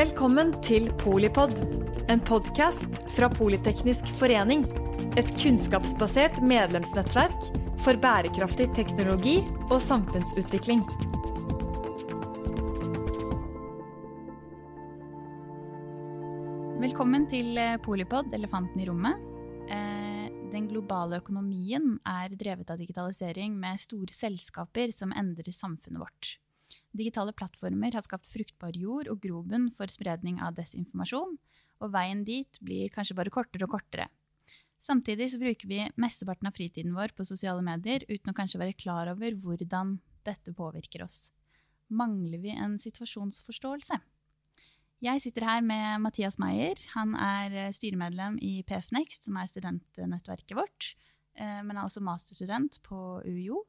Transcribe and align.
Velkommen 0.00 0.54
til 0.64 0.86
Polipod, 0.96 1.50
en 2.08 2.22
podkast 2.24 2.94
fra 3.12 3.26
Politeknisk 3.28 4.06
forening. 4.16 4.62
Et 5.20 5.28
kunnskapsbasert 5.42 6.38
medlemsnettverk 6.40 7.50
for 7.84 8.00
bærekraftig 8.00 8.70
teknologi 8.78 9.34
og 9.66 9.76
samfunnsutvikling. 9.84 10.80
Velkommen 16.80 17.28
til 17.28 17.60
eh, 17.60 17.76
Polipod, 17.84 18.32
elefanten 18.32 18.80
i 18.80 18.88
rommet. 18.88 19.20
Eh, 19.68 20.28
Den 20.48 20.72
globale 20.72 21.20
økonomien 21.20 21.98
er 22.08 22.32
drevet 22.32 22.72
av 22.72 22.80
digitalisering 22.80 23.52
med 23.52 23.84
store 23.84 24.16
selskaper 24.16 24.96
som 24.96 25.12
endrer 25.12 25.52
samfunnet 25.52 26.08
vårt. 26.08 26.38
Digitale 26.96 27.34
plattformer 27.36 27.94
har 27.94 28.02
skapt 28.02 28.30
fruktbar 28.30 28.74
jord 28.74 29.10
og 29.12 29.20
grobunn 29.22 29.68
for 29.76 29.90
spredning 29.92 30.40
av 30.42 30.56
desinformasjon, 30.56 31.36
og 31.80 31.92
veien 31.94 32.24
dit 32.26 32.58
blir 32.64 32.90
kanskje 32.92 33.16
bare 33.18 33.32
kortere 33.32 33.68
og 33.68 33.76
kortere. 33.76 34.08
Samtidig 34.80 35.28
så 35.30 35.38
bruker 35.40 35.68
vi 35.68 35.82
mesteparten 36.00 36.48
av 36.48 36.56
fritiden 36.56 36.94
vår 36.96 37.12
på 37.16 37.26
sosiale 37.28 37.62
medier 37.62 38.06
uten 38.08 38.32
å 38.32 38.36
kanskje 38.36 38.62
være 38.62 38.78
klar 38.80 39.10
over 39.12 39.36
hvordan 39.36 39.98
dette 40.26 40.54
påvirker 40.56 41.04
oss. 41.04 41.28
Mangler 41.90 42.40
vi 42.40 42.54
en 42.54 42.78
situasjonsforståelse? 42.80 43.98
Jeg 45.00 45.22
sitter 45.24 45.46
her 45.48 45.62
med 45.64 46.02
Mathias 46.04 46.36
Meyer. 46.40 46.80
Han 46.94 47.14
er 47.16 47.54
eh, 47.56 47.70
styremedlem 47.72 48.36
i 48.44 48.60
PFNext, 48.68 49.28
som 49.28 49.38
er 49.40 49.48
studentnettverket 49.48 50.52
vårt, 50.58 50.90
eh, 51.40 51.62
men 51.64 51.76
er 51.76 51.86
også 51.86 52.02
masterstudent 52.04 52.76
på 52.84 53.20
UiO. 53.24 53.62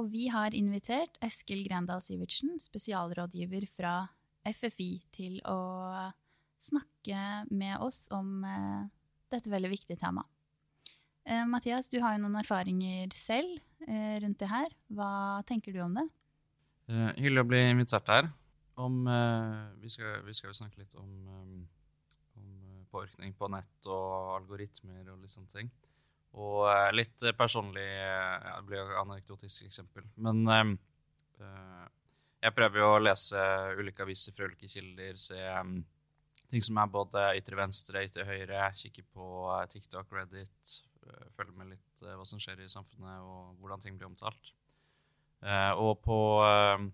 Og 0.00 0.08
vi 0.12 0.28
har 0.32 0.54
invitert 0.56 1.18
Eskil 1.24 1.66
Grendal 1.66 2.00
Sivertsen, 2.04 2.54
spesialrådgiver 2.60 3.66
fra 3.68 3.96
FFI, 4.48 4.92
til 5.12 5.40
å 5.48 5.58
snakke 6.62 7.44
med 7.52 7.76
oss 7.82 8.06
om 8.14 8.44
eh, 8.46 8.86
dette 9.32 9.52
veldig 9.52 9.72
viktige 9.74 10.00
temaet. 10.00 10.28
Eh, 11.28 11.44
Mathias, 11.46 11.90
du 11.92 12.00
har 12.02 12.16
jo 12.16 12.22
noen 12.24 12.40
erfaringer 12.40 13.12
selv 13.14 13.60
eh, 13.86 14.16
rundt 14.24 14.40
det 14.40 14.48
her. 14.50 14.72
Hva 14.96 15.42
tenker 15.46 15.74
du 15.74 15.82
om 15.84 16.00
det? 16.00 16.08
Uh, 16.90 17.12
hyggelig 17.14 17.44
å 17.44 17.50
bli 17.52 17.60
invitert 17.70 18.08
her. 18.10 18.32
Om, 18.82 19.04
vi, 19.82 19.90
skal, 19.92 20.22
vi 20.24 20.32
skal 20.34 20.48
jo 20.48 20.56
snakke 20.56 20.80
litt 20.80 20.94
om, 20.98 21.10
om 21.28 21.50
påvirkning 22.90 23.34
på 23.36 23.50
nett 23.52 23.88
og 23.92 24.32
algoritmer 24.38 25.12
og 25.12 25.20
litt 25.20 25.32
sånne 25.32 25.52
ting. 25.52 25.68
Og 26.40 26.68
eh, 26.70 26.90
litt 26.96 27.24
eh, 27.26 27.34
personlig 27.36 27.84
eh, 27.84 28.36
ja, 28.46 28.54
Det 28.60 28.68
blir 28.68 28.80
jo 28.80 29.00
anekdotisk 29.02 29.66
eksempel. 29.68 30.06
Men 30.24 30.40
eh, 30.48 30.70
jeg 32.42 32.56
prøver 32.56 32.82
jo 32.82 32.92
å 32.94 33.02
lese 33.02 33.42
ulike 33.78 34.06
aviser 34.06 34.34
fra 34.34 34.48
ulike 34.48 34.70
kilder, 34.70 35.18
se 35.20 35.38
ting 36.52 36.64
som 36.64 36.80
er 36.82 36.88
både 36.90 37.26
ytre 37.38 37.56
venstre, 37.56 38.02
ytre 38.04 38.26
høyre, 38.28 38.64
kikke 38.76 39.04
på 39.14 39.26
TikTok, 39.72 40.10
Reddit, 40.12 40.72
følge 41.36 41.54
med 41.56 41.70
litt 41.70 42.02
hva 42.02 42.26
som 42.28 42.40
skjer 42.42 42.64
i 42.64 42.72
samfunnet 42.72 43.22
og 43.22 43.62
hvordan 43.62 43.80
ting 43.84 43.94
blir 43.96 44.10
omtalt. 44.10 44.52
Eh, 45.42 45.72
og 45.74 45.98
på 46.04 46.16
eh, 46.46 46.84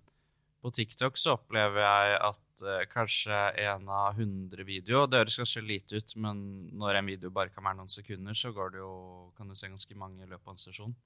på 0.63 0.73
TikTok 0.75 1.19
så 1.19 1.37
opplever 1.37 1.85
jeg 1.85 2.17
at 2.29 2.65
uh, 2.67 2.81
kanskje 2.91 3.37
en 3.63 3.87
av 3.95 4.19
100 4.19 4.65
videoer 4.67 5.07
Det 5.07 5.21
høres 5.21 5.39
kanskje 5.39 5.63
lite 5.63 6.01
ut, 6.01 6.17
men 6.19 6.41
når 6.79 6.99
en 6.99 7.11
video 7.13 7.31
bare 7.35 7.53
kan 7.55 7.67
være 7.67 7.79
noen 7.79 7.93
sekunder, 7.93 8.35
så 8.35 8.51
går 8.55 8.75
det 8.75 8.83
jo, 8.83 8.91
kan 9.39 9.49
du 9.49 9.55
se 9.59 9.71
ganske 9.71 9.99
mange 9.99 10.25
i 10.25 10.29
løpet 10.29 10.51
av 10.51 10.57
en 10.57 10.65
sesjon. 10.65 10.97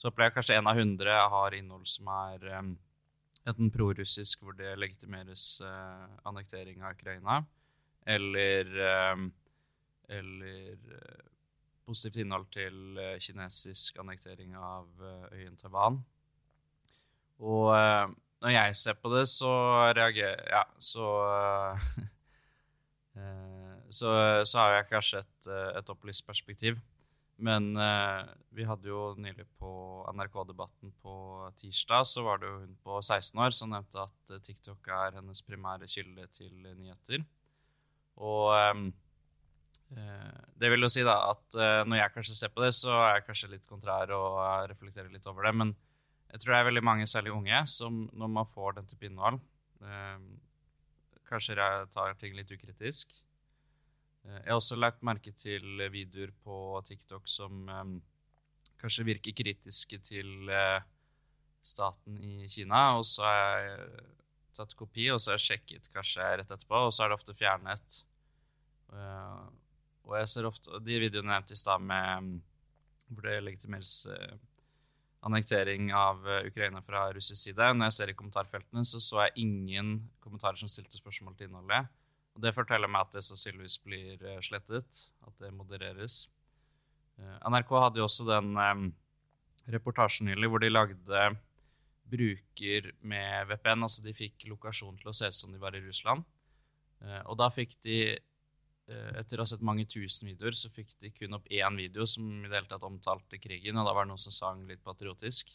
Så 0.00 0.10
opplever 0.10 0.30
jeg 0.30 0.36
kanskje 0.36 0.60
en 0.60 0.68
av 0.68 0.84
100 0.84 1.16
har 1.32 1.56
innhold 1.56 1.88
som 1.88 2.12
er 2.12 2.46
um, 2.60 2.70
enten 3.48 3.72
prorussisk, 3.72 4.44
hvor 4.44 4.56
det 4.56 4.76
legitimeres 4.76 5.48
uh, 5.64 6.06
annektering 6.28 6.84
av 6.84 6.96
Ukraina, 6.96 7.40
eller, 8.08 8.70
um, 9.16 9.26
eller 10.08 10.76
uh, 10.92 11.28
positivt 11.88 12.20
innhold 12.20 12.48
til 12.52 13.00
kinesisk 13.20 13.96
annektering 14.00 14.52
av 14.56 14.88
øyen 15.32 15.56
Taiwan. 15.58 16.02
Og 17.40 17.72
når 18.40 18.54
jeg 18.54 18.76
ser 18.80 18.96
på 19.00 19.12
det, 19.12 19.26
så 19.28 19.50
reagerer 19.96 20.46
Ja, 20.48 20.64
så 20.80 21.08
eh, 23.16 23.76
så, 23.90 24.14
så 24.46 24.62
har 24.62 24.78
jeg 24.78 24.88
kanskje 24.92 25.24
et, 25.24 25.50
eh, 25.50 25.68
et 25.80 25.92
opplyst 25.92 26.26
perspektiv. 26.26 26.78
Men 27.40 27.72
eh, 27.80 28.22
vi 28.52 28.66
hadde 28.68 28.90
jo 28.90 29.14
nylig 29.18 29.46
på 29.60 29.70
NRK-debatten 30.12 30.92
på 31.00 31.14
tirsdag, 31.60 32.04
så 32.08 32.24
var 32.26 32.40
det 32.40 32.50
jo 32.50 32.58
hun 32.60 32.74
på 32.84 33.00
16 33.00 33.40
år 33.40 33.54
som 33.56 33.72
nevnte 33.72 34.02
at 34.04 34.34
eh, 34.34 34.42
TikTok 34.44 34.90
er 34.92 35.16
hennes 35.16 35.40
primære 35.46 35.88
kilde 35.88 36.26
til 36.36 36.52
nyheter. 36.68 37.24
Og 38.20 38.52
eh, 38.60 38.82
det 40.60 40.70
vil 40.70 40.84
jo 40.84 40.92
si 40.92 41.02
da 41.02 41.16
at 41.32 41.56
når 41.88 41.98
jeg 41.98 42.12
kanskje 42.14 42.36
ser 42.38 42.50
på 42.54 42.62
det, 42.62 42.68
så 42.76 42.92
er 42.94 43.16
jeg 43.16 43.24
kanskje 43.26 43.48
litt 43.56 43.64
kontrær 43.66 44.12
og 44.14 44.36
reflekterer 44.70 45.10
litt 45.10 45.26
over 45.26 45.48
det. 45.48 45.54
Men 45.56 45.72
jeg 46.30 46.42
tror 46.42 46.54
det 46.54 46.60
er 46.60 46.68
veldig 46.68 46.84
mange, 46.86 47.08
særlig 47.10 47.32
unge, 47.34 47.64
som 47.70 48.04
når 48.12 48.30
man 48.36 48.48
får 48.48 48.78
den 48.78 48.86
type 48.90 49.08
innhold, 49.08 49.40
eh, 49.82 50.22
kanskje 51.30 51.56
tar 51.94 52.14
ting 52.20 52.36
litt 52.38 52.50
ukritisk. 52.54 53.16
Eh, 54.24 54.38
jeg 54.38 54.48
har 54.52 54.60
også 54.60 54.78
lagt 54.78 55.02
merke 55.06 55.32
til 55.34 55.82
videoer 55.90 56.32
på 56.44 56.80
TikTok 56.86 57.28
som 57.30 57.68
eh, 57.68 57.98
kanskje 58.80 59.08
virker 59.10 59.36
kritiske 59.36 60.00
til 60.06 60.50
eh, 60.54 60.80
staten 61.62 62.18
i 62.24 62.48
Kina, 62.48 62.96
og 62.98 63.06
så 63.08 63.26
har 63.26 63.64
jeg 63.64 64.04
tatt 64.56 64.76
kopi, 64.78 65.08
og 65.12 65.20
så 65.20 65.32
har 65.32 65.40
jeg 65.40 65.46
sjekket 65.48 65.90
kanskje 65.94 66.28
rett 66.40 66.50
etterpå, 66.50 66.86
og 66.86 66.94
så 66.94 67.04
er 67.04 67.10
det 67.10 67.18
ofte 67.18 67.36
fjernet. 67.36 68.00
Eh, 68.94 69.42
og 70.08 70.16
jeg 70.18 70.30
ser 70.32 70.48
ofte, 70.48 70.80
de 70.82 71.02
videoene 71.02 71.28
jeg 71.28 71.42
nevnte 71.42 71.58
i 71.58 71.60
stad 71.60 71.84
med 71.86 72.38
hvor 73.10 73.26
det 73.26 73.40
legitimeres 73.42 73.94
eh, 74.10 74.38
annektering 75.26 75.92
av 75.94 76.28
eh, 76.28 76.46
Ukraina 76.48 76.82
fra 76.82 77.08
russisk 77.12 77.42
side. 77.42 77.72
Når 77.74 77.90
jeg 77.90 77.96
ser 77.96 78.12
i 78.12 78.16
kommentarfeltene, 78.16 78.84
så 78.88 79.00
så 79.02 79.24
jeg 79.26 79.44
ingen 79.46 79.92
kommentarer 80.24 80.60
som 80.60 80.70
stilte 80.70 80.98
spørsmål 80.98 81.36
til 81.36 81.50
innholdet. 81.50 81.90
Og 82.36 82.44
det 82.44 82.54
forteller 82.56 82.88
meg 82.90 83.08
at 83.08 83.18
det 83.18 83.24
sannsynligvis 83.26 83.78
blir 83.84 84.24
eh, 84.24 84.40
slettet, 84.44 85.04
at 85.26 85.44
det 85.44 85.52
modereres. 85.56 86.24
Eh, 87.20 87.36
NRK 87.52 87.76
hadde 87.84 88.02
jo 88.02 88.08
også 88.08 88.28
den 88.30 88.56
reportasjen 89.70 90.30
nylig 90.30 90.48
hvor 90.50 90.62
de 90.62 90.72
lagde 90.72 91.30
bruker 92.10 92.90
med 93.06 93.50
VPN. 93.52 93.84
Altså 93.86 94.02
de 94.02 94.16
fikk 94.16 94.48
lokasjon 94.48 94.96
til 94.98 95.12
å 95.12 95.16
se 95.16 95.28
ut 95.28 95.36
som 95.36 95.52
de 95.52 95.60
var 95.62 95.76
i 95.76 95.84
Russland. 95.84 96.24
Og 97.00 97.36
da 97.40 97.46
fikk 97.48 97.78
de 97.80 98.18
etter 99.20 99.40
å 99.40 99.44
ha 99.44 99.50
sett 99.50 99.64
mange 99.64 99.86
tusen 99.88 100.30
videoer, 100.30 100.56
så 100.56 100.70
fikk 100.72 100.94
de 101.02 101.12
kun 101.14 101.36
opp 101.36 101.48
én 101.52 101.78
video 101.78 102.06
som 102.08 102.28
i 102.40 102.48
det 102.48 102.56
hele 102.56 102.70
tatt 102.70 102.86
omtalte 102.86 103.40
krigen, 103.42 103.78
og 103.78 103.88
da 103.88 103.94
var 103.96 104.06
det 104.06 104.12
noen 104.12 104.22
som 104.22 104.34
sang 104.34 104.64
litt 104.68 104.82
patriotisk. 104.84 105.54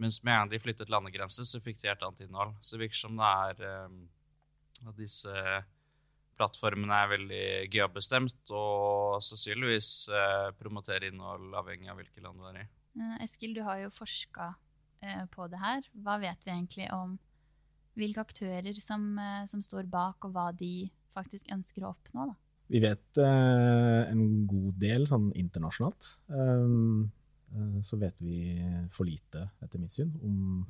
Mens 0.00 0.18
med 0.26 0.34
en 0.34 0.50
de 0.50 0.58
flyttet 0.58 0.90
landegrenser, 0.90 1.46
så 1.46 1.60
fikk 1.62 1.78
de 1.80 1.90
helt 1.90 2.02
annet 2.02 2.26
innhold. 2.26 2.56
Så 2.60 2.74
det 2.74 2.86
virker 2.86 2.98
som 2.98 3.18
det 3.18 3.30
er 3.30 3.64
eh, 3.68 3.98
at 4.88 4.96
disse 4.98 5.44
plattformene 6.34 6.96
er 6.98 7.12
veldig 7.12 7.44
geobestemt, 7.72 8.40
og 8.50 9.22
sannsynligvis 9.22 9.90
eh, 10.10 10.48
promoterer 10.58 11.12
innhold 11.12 11.54
avhengig 11.60 11.92
av 11.92 12.00
hvilket 12.00 12.24
land 12.24 12.42
du 12.42 12.48
er 12.50 12.64
i. 12.64 12.66
Eh, 12.98 13.14
Eskil, 13.26 13.54
du 13.54 13.62
har 13.66 13.84
jo 13.84 13.92
forska 13.94 14.50
eh, 15.04 15.22
på 15.30 15.46
det 15.50 15.62
her. 15.62 15.86
Hva 15.94 16.18
vet 16.22 16.46
vi 16.46 16.54
egentlig 16.56 16.90
om 16.94 17.16
hvilke 17.98 18.24
aktører 18.24 18.82
som, 18.82 19.12
eh, 19.18 19.44
som 19.50 19.62
står 19.62 19.86
bak, 19.90 20.26
og 20.26 20.34
hva 20.34 20.50
de 20.56 20.90
faktisk 21.14 21.50
ønsker 21.54 21.86
å 21.86 21.94
oppnå? 21.94 22.32
Da? 22.32 22.40
Vi 22.72 22.80
vet 22.80 23.20
eh, 23.20 24.00
en 24.08 24.24
god 24.48 24.80
del 24.80 25.04
sånn 25.08 25.28
internasjonalt. 25.36 26.06
Um, 26.32 27.10
eh, 27.52 27.78
så 27.84 27.98
vet 28.00 28.20
vi 28.24 28.56
for 28.92 29.08
lite, 29.08 29.48
etter 29.64 29.82
mitt 29.82 29.92
syn, 29.92 30.14
om 30.24 30.64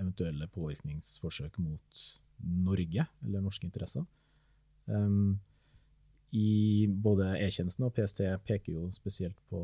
eventuelle 0.00 0.48
påvirkningsforsøk 0.54 1.58
mot 1.60 2.02
Norge 2.40 3.06
eller 3.24 3.42
norske 3.44 3.66
interesser. 3.66 4.06
Um, 4.86 5.40
I 6.30 6.86
både 6.86 7.34
E-tjenesten 7.42 7.84
og 7.88 7.92
PST 7.96 8.22
peker 8.46 8.76
jo 8.76 8.86
spesielt 8.94 9.36
på 9.50 9.60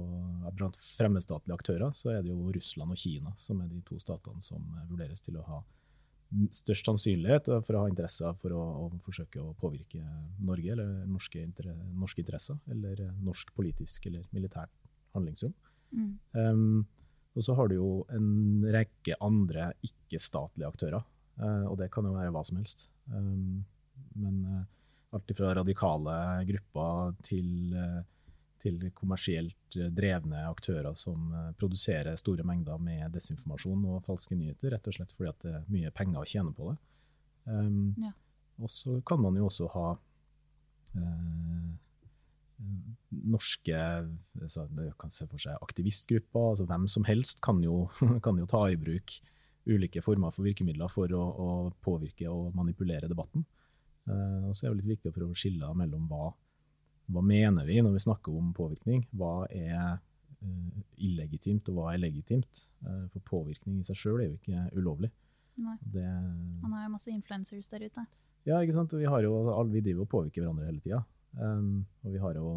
blant 0.59 0.77
fremmedstatlige 0.77 1.55
aktører, 1.55 1.95
så 1.95 2.17
er 2.17 2.27
det 2.27 2.35
jo 2.35 2.51
Russland 2.51 2.93
og 2.93 3.01
Kina 3.01 3.33
som 3.39 3.63
er 3.63 3.71
de 3.71 3.81
to 3.87 4.01
statene 4.03 4.43
som 4.45 4.67
vurderes 4.91 5.23
til 5.23 5.39
å 5.39 5.47
ha 5.47 5.63
størst 6.55 6.89
sannsynlighet 6.89 7.49
for 7.65 7.77
å 7.77 7.85
ha 7.85 7.91
interesser 7.91 8.35
for 8.41 8.55
å, 8.57 8.63
å 8.83 8.89
forsøke 9.05 9.41
å 9.43 9.55
påvirke 9.61 10.03
Norge 10.43 10.73
eller 10.75 11.07
norske, 11.09 11.41
inter 11.43 11.71
norske 11.95 12.23
interesser, 12.23 12.59
eller 12.73 13.05
norsk 13.23 13.53
politisk 13.57 14.09
eller 14.11 14.27
militært 14.35 14.73
handlingsrom. 15.17 15.55
Mm. 15.95 16.13
Um, 16.35 16.85
og 17.37 17.45
så 17.45 17.55
har 17.57 17.69
du 17.69 17.77
jo 17.77 17.91
en 18.17 18.65
rekke 18.73 19.17
andre 19.25 19.71
ikke-statlige 19.87 20.69
aktører, 20.69 21.05
uh, 21.43 21.65
og 21.71 21.77
det 21.81 21.91
kan 21.95 22.09
jo 22.09 22.17
være 22.17 22.33
hva 22.35 22.43
som 22.49 22.59
helst. 22.61 22.89
Um, 23.13 23.65
men 24.17 24.41
uh, 24.49 24.63
alt 25.17 25.33
fra 25.37 25.53
radikale 25.57 26.17
grupper 26.49 27.17
til, 27.27 27.49
uh, 27.77 28.01
til 28.63 28.81
kommersielt 28.97 29.79
drevne 29.97 30.45
aktører 30.49 30.97
som 30.99 31.31
produserer 31.61 32.17
store 32.21 32.45
mengder 32.47 32.81
med 32.83 33.13
desinformasjon 33.15 33.85
og 33.93 34.05
falske 34.07 34.39
nyheter, 34.39 34.73
rett 34.75 34.89
og 34.89 34.97
slett 34.97 35.15
fordi 35.15 35.31
at 35.33 35.43
det 35.45 35.55
er 35.59 35.67
mye 35.73 35.93
penger 35.95 36.23
å 36.23 36.29
tjene 36.29 36.55
på 36.57 36.71
det. 36.71 36.77
Um, 37.47 37.95
Ja. 38.03 38.13
Og 38.63 38.73
så 38.73 39.01
kan 39.07 39.21
man 39.21 39.37
jo 39.37 39.49
også 39.51 39.69
ha 39.75 39.89
uh, 40.97 41.73
norske 43.27 43.77
altså, 43.77 44.67
kan 45.01 45.13
se 45.13 45.27
for 45.29 45.43
seg 45.43 45.59
aktivistgrupper. 45.61 46.53
altså 46.55 46.67
Hvem 46.71 46.87
som 46.89 47.05
helst 47.05 47.43
kan 47.45 47.61
jo, 47.65 47.85
kan 48.25 48.39
jo 48.41 48.49
ta 48.49 48.65
i 48.71 48.79
bruk 48.81 49.19
ulike 49.67 50.01
former 50.03 50.31
for 50.31 50.47
virkemidler 50.47 50.89
for 50.89 51.11
å, 51.13 51.23
å 51.23 51.49
påvirke 51.83 52.31
og 52.31 52.55
manipulere 52.57 53.11
debatten. 53.11 53.45
Uh, 54.07 54.49
og 54.49 54.57
så 54.57 54.67
er 54.67 54.73
det 54.73 54.85
litt 54.85 54.97
viktig 54.97 55.11
å 55.11 55.17
prøve 55.17 55.35
å 55.35 55.39
skille 55.39 55.73
mellom 55.77 56.07
hva, 56.09 56.31
hva 57.13 57.23
mener 57.23 57.67
vi 57.69 57.79
når 57.83 57.97
vi 57.97 58.05
snakker 58.07 58.35
om 58.35 58.53
påvirkning. 58.57 59.05
Hva 59.17 59.47
er 59.53 59.97
uh, 59.97 60.85
illegitimt, 60.97 61.69
og 61.71 61.79
hva 61.79 61.93
er 61.93 62.03
legitimt? 62.03 62.67
Uh, 62.85 63.07
for 63.15 63.25
påvirkning 63.31 63.81
i 63.81 63.87
seg 63.87 63.99
sjøl 64.01 64.23
er 64.23 64.31
jo 64.31 64.39
ikke 64.41 64.67
ulovlig. 64.79 65.13
Nei. 65.63 65.77
Det, 65.81 66.07
Man 66.63 66.77
har 66.77 66.87
jo 66.87 66.95
masse 66.97 67.13
influencers 67.13 67.69
der 67.73 67.87
ute. 67.87 68.07
Ja, 68.47 68.61
ikke 68.61 68.77
sant. 68.77 68.95
Vi, 68.95 69.07
jo, 69.07 69.37
vi 69.73 69.83
driver 69.83 70.05
og 70.05 70.11
påvirker 70.13 70.45
hverandre 70.45 70.69
hele 70.69 70.83
tida. 70.83 71.03
Um, 71.37 71.87
og 72.05 72.13
vi 72.15 72.21
har 72.23 72.37
jo 72.39 72.51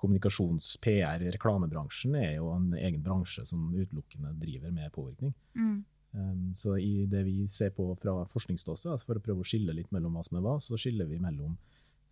kommunikasjons-, 0.00 0.76
PR-, 0.82 1.24
reklamebransjen 1.34 2.16
er 2.20 2.36
jo 2.38 2.50
en 2.54 2.70
egen 2.76 3.02
bransje 3.04 3.44
som 3.48 3.68
utelukkende 3.74 4.32
driver 4.40 4.72
med 4.74 4.92
påvirkning. 4.94 5.34
Mm. 5.56 5.76
Um, 6.16 6.44
så 6.56 6.76
i 6.80 7.04
det 7.10 7.24
vi 7.26 7.44
ser 7.50 7.72
på 7.76 7.90
fra 8.00 8.22
forskningsståsted, 8.30 8.92
altså 8.94 9.10
for 9.10 9.20
å 9.20 9.24
prøve 9.24 9.44
å 9.44 9.48
skille 9.48 9.74
litt 9.76 9.90
mellom 9.92 10.16
hva 10.16 10.24
som 10.24 10.38
er 10.38 10.46
hva, 10.46 10.56
så 10.64 10.78
skiller 10.80 11.08
vi 11.10 11.20
mellom 11.22 11.56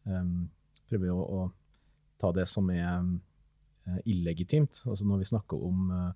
um, 0.08 0.36
Prøver 0.84 1.08
å, 1.14 1.16
å, 1.16 1.44
ta 2.24 2.32
det 2.34 2.48
som 2.50 2.72
er 2.72 2.90
uh, 3.04 4.00
illegitimt. 4.08 4.82
Altså 4.88 5.06
når 5.06 5.22
vi 5.22 5.30
snakker 5.30 5.68
om 5.68 5.86
uh, 5.92 6.10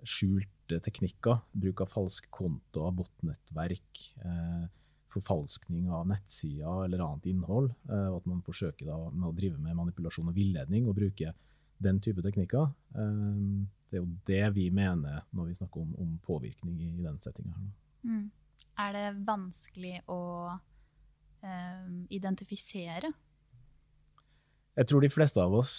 skjulte 0.00 0.80
teknikker, 0.82 1.42
bruk 1.52 1.84
av 1.84 1.92
falske 1.92 2.30
kontoer, 2.32 2.94
botnettverk, 2.96 4.04
uh, 4.24 4.68
forfalskning 5.10 5.90
av 5.90 6.08
nettsider 6.08 6.84
eller 6.84 7.02
annet 7.04 7.26
innhold, 7.30 7.70
eh, 7.90 8.08
og 8.10 8.20
at 8.20 8.28
man 8.30 8.42
forsøker 8.46 8.90
å 8.90 9.32
drive 9.36 9.58
med 9.58 9.76
manipulasjon 9.78 10.30
og 10.30 10.36
villedning 10.36 10.88
og 10.88 10.96
bruke 10.98 11.32
den 11.82 12.00
type 12.04 12.22
teknikker. 12.24 12.70
Eh, 12.94 13.40
det 13.90 13.98
er 13.98 14.04
jo 14.04 14.10
det 14.28 14.44
vi 14.54 14.68
mener 14.74 15.24
når 15.34 15.50
vi 15.50 15.56
snakker 15.58 15.82
om, 15.82 15.94
om 15.98 16.12
påvirkning 16.26 16.76
i, 16.78 16.92
i 17.00 17.06
den 17.06 17.18
settinga. 17.18 17.56
Mm. 18.06 18.28
Er 18.80 18.94
det 18.94 19.06
vanskelig 19.26 19.96
å 20.08 20.20
um, 21.42 21.96
identifisere? 22.08 23.10
Jeg 24.78 24.88
tror 24.90 25.02
de 25.02 25.10
fleste 25.12 25.42
av 25.42 25.54
oss 25.58 25.74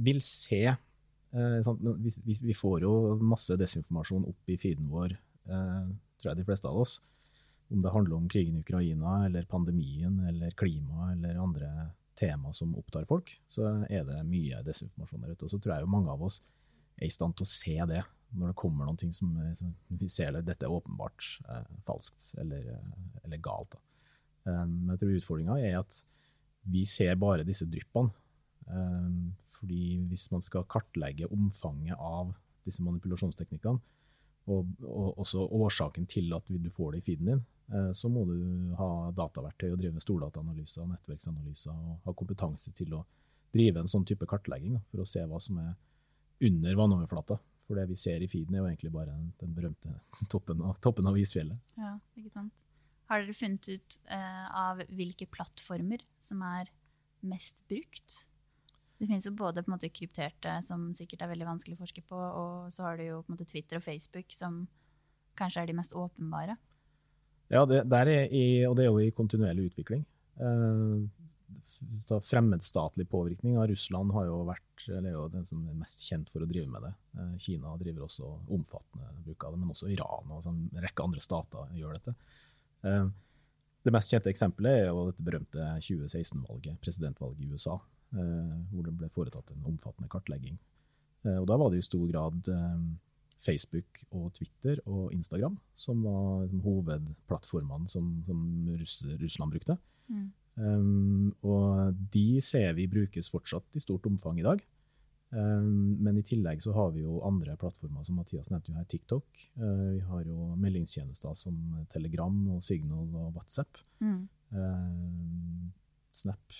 vil 0.00 0.20
se 0.24 0.62
eh, 0.70 1.58
sånn, 1.64 1.80
vi, 2.00 2.36
vi, 2.40 2.56
får 2.56 2.86
jo 2.86 2.94
masse 3.20 3.56
desinformasjon 3.60 4.28
opp 4.30 4.52
i 4.52 4.56
feeden 4.60 4.88
vår, 4.90 5.14
eh, 5.50 5.88
tror 6.20 6.32
jeg 6.32 6.40
de 6.40 6.46
fleste 6.48 6.70
av 6.70 6.80
oss 6.80 6.98
om 7.70 7.82
det 7.82 7.92
handler 7.94 8.16
om 8.16 8.28
krigen 8.28 8.56
i 8.56 8.60
Ukraina 8.64 9.26
eller 9.26 9.44
pandemien 9.46 10.16
eller 10.26 10.50
klima 10.58 11.12
eller 11.12 11.38
andre 11.38 11.90
tema 12.18 12.52
som 12.52 12.74
opptar 12.76 13.06
folk, 13.08 13.30
så 13.48 13.68
er 13.88 14.04
det 14.04 14.24
mye 14.26 14.58
desinformasjon 14.66 15.22
der 15.22 15.36
ute. 15.36 15.46
Og 15.46 15.52
så 15.52 15.60
tror 15.60 15.76
jeg 15.76 15.84
jo 15.86 15.92
mange 15.92 16.10
av 16.12 16.24
oss 16.26 16.40
er 16.98 17.06
i 17.06 17.14
stand 17.14 17.38
til 17.38 17.46
å 17.46 17.52
se 17.52 17.76
det 17.92 18.02
når 18.36 18.52
det 18.52 18.58
kommer 18.60 18.86
noen 18.86 18.98
ting 18.98 19.12
som 19.14 19.32
vi 19.34 20.10
ser 20.10 20.36
at 20.38 20.46
dette 20.46 20.66
er 20.66 20.74
åpenbart 20.74 21.30
eh, 21.48 21.70
falskt 21.86 22.32
eller, 22.42 22.66
eh, 22.74 23.06
eller 23.24 23.42
galt. 23.42 23.78
Um, 24.44 24.90
jeg 24.92 25.00
tror 25.00 25.16
utfordringa 25.16 25.56
er 25.60 25.80
at 25.80 26.02
vi 26.62 26.84
ser 26.88 27.14
bare 27.20 27.46
disse 27.46 27.68
dryppene. 27.68 28.12
Um, 28.70 29.32
fordi 29.50 29.96
hvis 30.10 30.28
man 30.30 30.42
skal 30.44 30.66
kartlegge 30.70 31.26
omfanget 31.32 31.98
av 31.98 32.34
disse 32.66 32.84
manipulasjonsteknikkene, 32.86 33.80
og, 34.50 34.68
og 34.86 35.18
også 35.22 35.42
årsaken 35.42 36.06
til 36.10 36.30
at 36.36 36.46
du 36.48 36.70
får 36.72 36.94
det 36.94 37.00
i 37.00 37.06
feeden 37.10 37.32
din, 37.32 37.42
Eh, 37.72 37.92
så 37.92 38.08
må 38.08 38.24
du 38.26 38.38
ha 38.78 38.88
dataverktøy 39.14 39.70
og 39.70 39.78
drive 39.78 39.94
med 39.94 40.04
stordataanalyser 40.04 40.82
og 40.84 40.90
nettverksanalyser 40.90 41.74
og 41.74 42.00
ha 42.06 42.14
kompetanse 42.18 42.74
til 42.76 42.96
å 42.98 43.04
drive 43.54 43.82
en 43.82 43.90
sånn 43.90 44.06
type 44.06 44.26
kartlegging 44.30 44.78
for 44.90 45.02
å 45.02 45.08
se 45.08 45.22
hva 45.26 45.38
som 45.42 45.60
er 45.62 45.76
under 46.48 46.78
vannoverflata. 46.78 47.38
For 47.66 47.78
det 47.78 47.86
vi 47.92 47.98
ser 47.98 48.22
i 48.24 48.28
feeden, 48.30 48.56
er 48.56 48.64
jo 48.64 48.70
egentlig 48.72 48.90
bare 48.94 49.14
den 49.38 49.54
berømte 49.54 49.92
toppen 50.32 50.64
av, 50.66 50.80
toppen 50.82 51.06
av 51.06 51.18
isfjellet. 51.18 51.76
Ja, 51.78 51.94
ikke 52.18 52.32
sant. 52.34 52.66
Har 53.10 53.24
dere 53.24 53.34
funnet 53.34 53.66
ut 53.68 54.00
uh, 54.12 54.46
av 54.54 54.82
hvilke 54.94 55.26
plattformer 55.30 56.04
som 56.22 56.44
er 56.46 56.70
mest 57.26 57.58
brukt? 57.68 58.20
Det 59.00 59.08
finnes 59.08 59.26
jo 59.26 59.32
både 59.34 59.64
måte 59.66 59.90
krypterte, 59.90 60.58
som 60.62 60.90
sikkert 60.94 61.24
er 61.24 61.32
veldig 61.32 61.48
vanskelig 61.48 61.78
å 61.78 61.80
forske 61.80 62.04
på, 62.06 62.16
og 62.16 62.68
så 62.70 62.84
har 62.86 63.00
du 63.00 63.06
jo 63.06 63.22
måte 63.32 63.48
Twitter 63.48 63.80
og 63.80 63.86
Facebook, 63.86 64.28
som 64.36 64.66
kanskje 65.40 65.64
er 65.64 65.70
de 65.70 65.78
mest 65.78 65.96
åpenbare. 65.96 66.58
Ja, 67.50 67.64
det, 67.66 67.82
i, 68.30 68.62
og 68.68 68.76
det 68.78 68.84
er 68.84 68.92
jo 68.92 69.00
i 69.02 69.14
kontinuerlig 69.16 69.70
utvikling. 69.72 70.04
Uh, 70.38 71.08
fremmedstatlig 72.20 73.08
påvirkning 73.10 73.58
av 73.58 73.66
Russland 73.68 74.12
har 74.12 74.28
jo 74.28 74.42
vært 74.48 74.86
eller 74.88 75.10
er 75.10 75.16
jo 75.16 75.24
den 75.32 75.46
som 75.48 75.64
er 75.68 75.78
mest 75.80 76.04
kjent 76.06 76.30
for 76.32 76.44
å 76.44 76.48
drive 76.48 76.68
med 76.70 76.86
det. 76.86 76.92
Eh, 77.18 77.34
Kina 77.42 77.74
driver 77.80 78.06
også 78.06 78.28
omfattende 78.54 79.10
bruk 79.24 79.44
av 79.44 79.54
det, 79.54 79.60
men 79.60 79.72
også 79.74 79.90
Iran 79.92 80.30
og 80.32 80.46
en 80.48 80.62
rekke 80.80 81.04
andre 81.04 81.22
stater 81.24 81.74
gjør 81.76 81.98
dette. 81.98 82.14
Eh, 82.86 83.06
det 83.84 83.92
mest 83.94 84.12
kjente 84.12 84.32
eksempelet 84.32 84.82
er 84.82 84.90
jo 84.90 85.06
dette 85.08 85.24
berømte 85.24 85.68
2016-valget, 85.80 86.80
presidentvalget 86.84 87.46
i 87.46 87.52
USA, 87.52 87.78
eh, 88.16 88.56
hvor 88.72 88.84
det 88.86 88.96
ble 88.96 89.08
foretatt 89.12 89.54
en 89.54 89.70
omfattende 89.72 90.10
kartlegging. 90.12 90.58
Eh, 91.24 91.38
og 91.38 91.46
Da 91.48 91.56
var 91.56 91.70
det 91.70 91.80
i 91.80 91.86
stor 91.88 92.04
grad 92.10 92.50
eh, 92.52 92.82
Facebook 93.40 94.02
og 94.10 94.32
Twitter 94.36 94.82
og 94.86 95.14
Instagram, 95.16 95.56
som 95.74 96.02
var 96.04 96.50
hovedplattformene 96.64 97.88
som, 97.88 98.12
som 98.26 98.68
Russland 99.22 99.56
brukte. 99.56 99.78
Mm. 100.08 100.28
Um, 100.60 101.30
og 101.46 101.94
de 102.12 102.40
ser 102.44 102.74
vi 102.76 102.88
brukes 102.90 103.30
fortsatt 103.32 103.78
i 103.78 103.80
stort 103.80 104.04
omfang 104.10 104.40
i 104.40 104.44
dag. 104.44 104.60
Um, 105.30 105.98
men 106.02 106.16
i 106.18 106.24
tillegg 106.26 106.62
så 106.64 106.72
har 106.74 106.90
vi 106.94 107.04
jo 107.04 107.20
andre 107.26 107.54
plattformer, 107.60 108.02
som 108.06 108.18
Mathias 108.18 108.50
nevnte 108.50 108.72
jo 108.72 108.78
her, 108.78 108.88
TikTok. 108.90 109.44
Uh, 109.60 109.86
vi 109.96 110.00
har 110.08 110.24
jo 110.26 110.50
meldingstjenester 110.58 111.36
som 111.38 111.60
Telegram 111.92 112.40
og 112.56 112.64
Signal 112.66 113.06
og 113.14 113.36
WhatsApp. 113.38 113.78
Mm. 114.02 114.24
Uh, 114.54 115.70
Snap. 116.16 116.58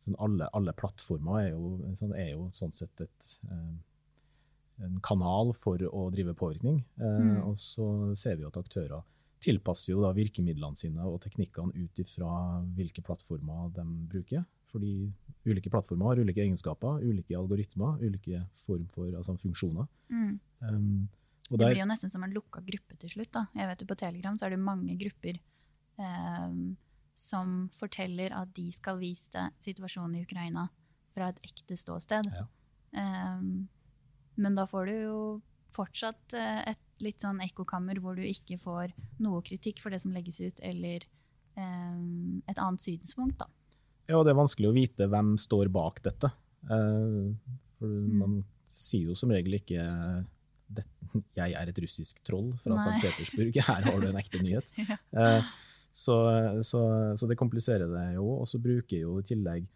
Sånn 0.00 0.16
alle, 0.22 0.46
alle, 0.56 0.72
plattformer 0.78 1.42
er 1.42 1.50
jo, 1.52 1.74
sånn, 1.98 2.14
er 2.16 2.32
jo, 2.32 2.48
sånn 2.56 2.72
sett 2.72 3.02
et 3.04 3.30
uh, 3.50 3.76
en 4.84 4.98
kanal 5.04 5.52
for 5.58 5.82
å 5.90 6.08
drive 6.14 6.34
påvirkning. 6.38 6.82
Eh, 7.00 7.20
mm. 7.28 7.38
Og 7.48 7.58
så 7.60 7.86
ser 8.18 8.38
vi 8.38 8.46
at 8.48 8.58
aktører 8.60 9.02
tilpasser 9.42 9.92
jo 9.94 10.02
da 10.02 10.12
virkemidlene 10.16 10.78
sine 10.78 11.04
og 11.06 11.20
teknikkene 11.24 11.84
ut 11.84 12.00
ifra 12.02 12.30
hvilke 12.76 13.04
plattformer 13.06 13.70
de 13.76 13.84
bruker. 14.10 14.46
Fordi 14.68 15.08
ulike 15.48 15.70
plattformer 15.72 16.10
har 16.10 16.20
ulike 16.24 16.42
egenskaper, 16.44 17.00
ulike 17.04 17.36
algoritmer, 17.38 18.02
ulike 18.04 18.42
form 18.58 18.84
for 18.92 19.08
altså 19.08 19.36
funksjoner. 19.40 19.88
Mm. 20.12 20.34
Um, 20.60 21.06
det 21.48 21.62
blir 21.62 21.80
jo 21.80 21.88
nesten 21.88 22.12
som 22.12 22.26
en 22.26 22.34
lukka 22.34 22.60
gruppe 22.66 22.98
til 23.00 23.14
slutt. 23.14 23.32
Da. 23.32 23.46
Jeg 23.56 23.70
vet 23.70 23.82
jo 23.82 23.88
På 23.88 23.96
Telegram 23.96 24.36
så 24.36 24.46
er 24.46 24.52
det 24.52 24.60
mange 24.60 24.98
grupper 25.00 25.38
um, 25.96 26.76
som 27.16 27.70
forteller 27.74 28.34
at 28.36 28.52
de 28.56 28.68
skal 28.74 29.00
vise 29.00 29.48
situasjonen 29.64 30.18
i 30.18 30.26
Ukraina 30.26 30.68
fra 31.14 31.32
et 31.32 31.40
ekte 31.48 31.78
ståsted. 31.80 32.28
Ja. 32.34 32.44
Um, 32.92 33.68
men 34.38 34.58
da 34.58 34.68
får 34.68 34.90
du 34.90 34.94
jo 34.94 35.20
fortsatt 35.74 36.36
eh, 36.36 36.60
et 36.72 36.80
litt 37.04 37.22
sånn 37.22 37.40
ekkokammer 37.44 38.00
hvor 38.02 38.18
du 38.18 38.24
ikke 38.26 38.58
får 38.60 38.92
noe 39.24 39.42
kritikk 39.46 39.82
for 39.82 39.94
det 39.94 40.00
som 40.02 40.14
legges 40.14 40.40
ut, 40.40 40.60
eller 40.64 41.04
um, 41.58 42.40
et 42.48 42.58
annet 42.58 42.82
synspunkt, 42.82 43.38
da. 43.40 43.48
Ja, 44.08 44.22
det 44.24 44.32
er 44.32 44.40
vanskelig 44.40 44.70
å 44.70 44.76
vite 44.76 45.08
hvem 45.10 45.34
står 45.40 45.68
bak 45.72 46.00
dette. 46.06 46.30
Uh, 46.68 47.34
for 47.78 47.92
mm. 47.92 48.18
man 48.22 48.38
sier 48.68 49.10
jo 49.10 49.16
som 49.18 49.32
regel 49.32 49.58
ikke 49.60 49.84
det, 50.68 50.84
'jeg 51.36 51.54
er 51.56 51.70
et 51.70 51.80
russisk 51.80 52.20
troll 52.26 52.50
fra 52.60 52.76
St. 52.76 52.98
Petersburg', 53.04 53.56
her 53.68 53.88
har 53.88 54.00
du 54.00 54.08
en 54.08 54.20
ekte 54.20 54.40
nyhet. 54.42 54.72
ja. 54.80 54.98
uh, 55.16 55.42
så, 55.92 56.16
så, 56.62 56.80
så, 57.16 57.26
det 57.26 57.38
kompliserer 57.40 57.88
det 57.90 58.06
jo. 58.18 58.26
Og 58.42 58.46
så 58.48 58.60
bruker 58.62 59.00
jo 59.00 59.18
i 59.18 59.26
tillegg 59.26 59.66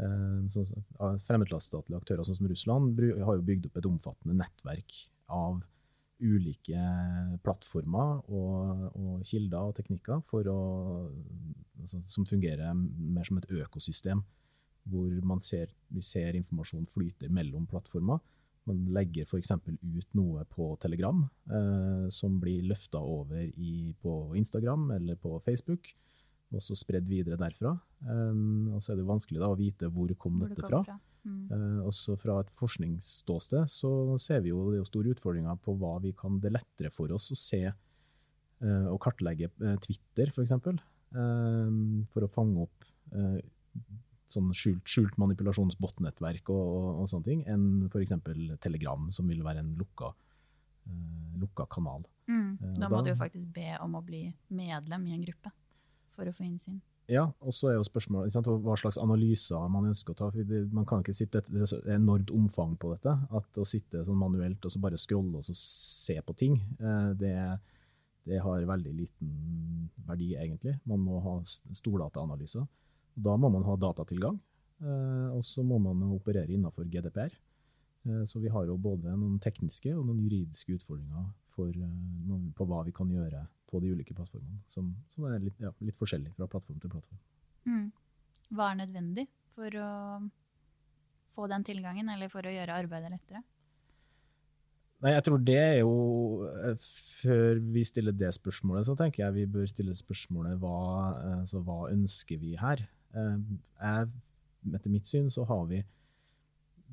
fremmedlandsstatlige 0.00 1.98
aktører 1.98 2.24
sånn 2.24 2.38
som 2.38 2.48
Russland 2.48 2.96
har 2.96 3.36
jo 3.36 3.44
bygd 3.44 3.66
opp 3.68 3.76
et 3.76 3.88
omfattende 3.90 4.36
nettverk 4.38 4.94
av 5.28 5.58
ulike 6.20 6.80
plattformer 7.44 8.20
og, 8.30 8.84
og 8.94 9.24
kilder 9.26 9.70
og 9.70 9.76
teknikker 9.78 10.20
å, 10.52 10.60
altså, 11.80 12.02
som 12.10 12.28
fungerer 12.28 12.74
mer 12.74 13.26
som 13.26 13.40
et 13.40 13.48
økosystem, 13.50 14.22
hvor 14.90 15.16
man 15.26 15.42
ser, 15.44 15.72
vi 15.88 16.02
ser 16.04 16.38
informasjon 16.38 16.88
flyter 16.90 17.32
mellom 17.32 17.66
plattformer. 17.70 18.20
Man 18.68 18.84
legger 18.94 19.26
f.eks. 19.26 19.52
ut 19.56 20.14
noe 20.18 20.44
på 20.48 20.74
Telegram 20.82 21.22
eh, 21.24 22.06
som 22.12 22.36
blir 22.42 22.66
løfta 22.68 23.00
over 23.00 23.42
i, 23.42 23.92
på 24.00 24.36
Instagram 24.38 24.90
eller 24.98 25.18
på 25.20 25.38
Facebook 25.44 25.92
og 26.50 26.62
så 26.64 26.74
spredd 26.74 27.06
videre 27.08 27.38
derfra. 27.40 27.76
Eh, 28.04 28.42
og 28.74 28.82
så 28.82 28.92
er 28.92 29.00
det 29.00 29.08
vanskelig 29.08 29.42
da, 29.42 29.50
å 29.50 29.58
vite 29.58 29.90
hvor 29.92 30.12
kom 30.18 30.40
hvor 30.40 30.50
dette 30.50 30.62
det 30.64 30.70
fra. 30.70 30.82
fra. 30.86 30.98
Mm. 31.20 31.50
Uh, 31.52 31.80
også 31.84 32.14
fra 32.16 32.38
et 32.40 32.50
forskningsståsted 32.56 33.68
så 33.68 33.90
ser 34.22 34.40
vi 34.44 34.54
jo 34.54 34.70
det 34.72 34.80
er 34.80 34.88
store 34.88 35.12
utfordringer 35.12 35.58
på 35.60 35.74
hva 35.76 35.98
vi 36.00 36.14
kan 36.16 36.38
Det 36.40 36.48
er 36.48 36.56
lettere 36.56 36.92
for 36.94 37.12
oss 37.12 37.28
å 37.34 37.36
se 37.36 37.60
uh, 37.68 38.86
og 38.88 38.96
kartlegge 39.04 39.50
uh, 39.60 39.76
Twitter, 39.84 40.32
f.eks. 40.32 40.46
eksempel. 40.48 40.80
for 42.14 42.22
å 42.22 42.30
fange 42.30 42.62
opp 42.62 42.84
eh, 43.18 43.40
sånn 44.30 44.52
skjult, 44.54 44.84
skjult 44.86 45.16
manipulasjonsbotnettverk 45.18 46.52
og, 46.54 46.60
og, 46.60 46.84
og, 47.00 47.08
sånne 47.10 47.26
ting, 47.26 47.40
enn 47.50 47.88
f.eks. 47.88 48.14
Telegram, 48.62 49.08
som 49.10 49.26
vil 49.26 49.42
være 49.42 49.64
en 49.64 49.72
lukka, 49.74 50.12
lukka 51.42 51.66
kanal. 51.74 52.06
Mm. 52.30 52.76
Da 52.78 52.86
må 52.86 53.00
da, 53.00 53.08
du 53.08 53.10
jo 53.10 53.16
faktisk 53.18 53.50
be 53.56 53.72
om 53.82 53.98
å 53.98 54.04
bli 54.06 54.22
medlem 54.54 55.08
i 55.10 55.16
en 55.16 55.26
gruppe 55.26 55.50
for 56.14 56.30
å 56.30 56.36
få 56.36 56.46
innsyn. 56.46 56.78
Ja, 57.10 57.24
og 57.42 57.54
så 57.54 57.70
er 57.70 57.74
jo 57.74 57.86
spørsmålet 57.86 58.30
sant, 58.30 58.46
hva 58.46 58.76
slags 58.78 58.98
analyser 59.02 59.64
man 59.72 59.88
ønsker 59.90 60.14
å 60.14 60.18
ta. 60.18 60.28
for 60.30 60.46
det, 60.46 60.60
man 60.72 60.86
kan 60.86 61.02
ikke 61.02 61.16
sitte, 61.16 61.42
Det 61.42 61.66
er 61.80 61.96
enormt 61.96 62.30
omfang 62.30 62.76
på 62.78 62.92
dette. 62.94 63.10
at 63.10 63.58
Å 63.58 63.66
sitte 63.66 64.04
sånn 64.04 64.18
manuelt 64.18 64.64
og 64.64 64.70
så 64.70 64.78
bare 64.78 64.98
scrolle 64.98 65.38
og 65.38 65.44
så 65.44 65.54
se 65.54 66.20
på 66.22 66.36
ting, 66.36 66.54
uh, 66.80 67.10
det, 67.14 67.34
det 68.24 68.38
har 68.38 68.62
veldig 68.62 68.92
liten 68.94 69.90
verdi, 70.06 70.36
egentlig. 70.36 70.78
Man 70.84 71.00
må 71.00 71.18
ha 71.20 71.40
stordataanalyser. 71.44 72.66
Da 73.14 73.36
må 73.36 73.50
man 73.50 73.66
ha 73.66 73.76
datatilgang, 73.76 74.38
eh, 74.80 75.28
og 75.34 75.42
så 75.44 75.64
må 75.66 75.78
man 75.82 76.12
operere 76.14 76.52
innenfor 76.52 76.86
GDPR. 76.88 77.32
Eh, 78.06 78.24
så 78.24 78.40
vi 78.40 78.48
har 78.48 78.66
jo 78.68 78.78
både 78.80 79.12
noen 79.16 79.38
tekniske 79.42 79.92
og 79.96 80.06
noen 80.06 80.22
juridiske 80.22 80.78
utfordringer 80.78 81.26
for, 81.52 81.70
eh, 81.70 82.44
på 82.56 82.66
hva 82.68 82.82
vi 82.86 82.94
kan 82.96 83.10
gjøre 83.12 83.44
på 83.70 83.80
de 83.82 83.92
ulike 83.94 84.14
plattformene, 84.16 84.60
som, 84.70 84.90
som 85.14 85.28
er 85.30 85.38
litt, 85.44 85.58
ja, 85.62 85.70
litt, 85.84 85.98
forskjellig 85.98 86.32
fra 86.34 86.48
plattform 86.50 86.80
til 86.82 86.92
plattform. 86.92 87.20
Mm. 87.68 87.86
Hva 88.50 88.72
er 88.72 88.80
nødvendig 88.80 89.26
for 89.54 89.76
å 89.78 89.90
få 91.30 91.46
den 91.50 91.66
tilgangen, 91.66 92.10
eller 92.10 92.30
for 92.32 92.46
å 92.46 92.52
gjøre 92.54 92.78
arbeidet 92.82 93.12
lettere? 93.14 93.44
Nei, 95.00 95.14
jeg 95.14 95.24
tror 95.24 95.40
det 95.40 95.56
er 95.56 95.78
jo 95.80 95.92
Før 97.22 97.60
vi 97.72 97.84
stiller 97.88 98.12
det 98.16 98.34
spørsmålet, 98.36 98.84
så 98.88 98.96
tenker 98.98 99.22
jeg 99.22 99.36
vi 99.38 99.46
bør 99.54 99.68
stille 99.70 99.94
spørsmålet 99.96 100.58
hva, 100.60 100.80
altså, 101.38 101.62
hva 101.64 101.86
ønsker 101.92 102.40
vi 102.40 102.52
her? 102.60 102.82
Eh, 103.16 103.38
jeg, 103.80 104.10
etter 104.74 104.92
mitt 104.92 105.08
syn 105.08 105.30
så 105.32 105.46
har 105.48 105.64
vi 105.70 105.80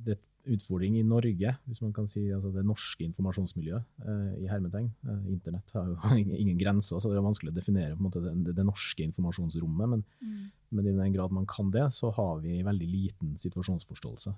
det 0.06 0.18
utfordring 0.56 0.98
i 1.00 1.06
Norge, 1.06 1.54
hvis 1.68 1.82
man 1.84 1.94
kan 1.96 2.08
si 2.10 2.24
altså 2.34 2.52
det 2.56 2.64
norske 2.68 3.06
informasjonsmiljøet 3.06 4.04
eh, 4.04 4.34
i 4.44 4.50
hermetegn. 4.50 4.90
Eh, 5.08 5.30
internett 5.34 5.74
har 5.76 5.90
jo 5.92 6.18
ingen 6.42 6.60
grenser, 6.60 7.00
så 7.00 7.12
det 7.12 7.20
er 7.20 7.26
vanskelig 7.26 7.54
å 7.54 7.58
definere 7.58 8.00
måte, 8.00 8.22
det, 8.24 8.54
det, 8.56 8.66
norske 8.68 9.06
informasjonsrommet. 9.06 9.94
Men, 9.96 10.06
mm. 10.22 10.46
men, 10.72 10.92
i 10.92 10.96
den 11.00 11.16
grad 11.16 11.36
man 11.36 11.48
kan 11.50 11.72
det, 11.74 11.88
så 11.96 12.12
har 12.16 12.44
vi 12.46 12.62
veldig 12.66 12.92
liten 12.92 13.36
situasjonsforståelse. 13.42 14.36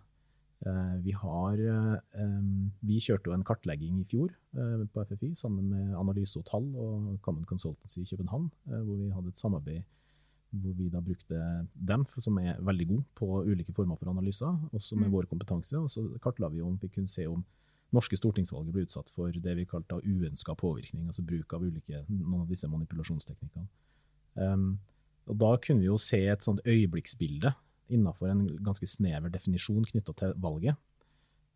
Eh, 0.70 0.96
vi, 1.06 1.14
har, 1.16 1.62
vi 2.84 3.00
kjørte 3.00 3.32
jo 3.32 3.38
en 3.38 3.46
kartlegging 3.48 4.02
i 4.02 4.08
fjor 4.10 4.34
på 4.92 5.06
FFI 5.12 5.32
sammen 5.40 5.70
med 5.72 5.96
Analyse 5.96 6.42
og 6.42 6.50
Tall 6.50 6.68
og 6.74 7.16
Common 7.24 7.48
Consultancy 7.48 8.04
i 8.04 8.10
København, 8.10 8.50
hvor 8.66 9.00
vi 9.00 9.14
hadde 9.14 9.32
et 9.32 9.40
samarbeid 9.40 9.88
hvor 10.50 10.74
vi 10.74 10.90
da 10.90 11.02
brukte 11.04 11.40
dem, 11.74 12.04
som 12.10 12.38
er 12.42 12.58
veldig 12.66 12.88
gode 12.90 13.06
på 13.18 13.28
ulike 13.46 13.74
former 13.76 14.00
for 14.00 14.10
analyser, 14.10 14.56
også 14.74 14.98
med 14.98 15.10
mm. 15.10 15.14
vår 15.14 15.30
kompetanse. 15.30 15.78
Og 15.78 15.90
så 15.94 16.06
kartla 16.24 16.50
vi 16.50 16.64
om 16.66 16.78
vi 16.82 16.90
kunne 16.90 17.12
se 17.12 17.28
om 17.30 17.44
norske 17.96 18.18
stortingsvalget 18.18 18.74
ble 18.74 18.86
utsatt 18.86 19.10
for 19.14 19.34
det 19.34 19.56
vi 19.58 19.68
kalte 19.70 20.02
uønska 20.02 20.56
påvirkning, 20.58 21.08
altså 21.10 21.26
bruk 21.26 21.54
av 21.54 21.66
ulike, 21.66 22.04
noen 22.10 22.44
av 22.44 22.52
disse 22.52 22.70
manipulasjonsteknikkene. 22.70 23.66
Um, 24.38 24.76
og 25.30 25.38
Da 25.42 25.56
kunne 25.62 25.84
vi 25.84 25.90
jo 25.90 25.98
se 26.02 26.22
et 26.30 26.46
sånt 26.46 26.62
øyeblikksbilde 26.66 27.54
innenfor 27.90 28.30
en 28.30 28.46
ganske 28.66 28.86
snever 28.90 29.34
definisjon 29.34 29.86
knytta 29.90 30.14
til 30.18 30.36
valget. 30.42 30.78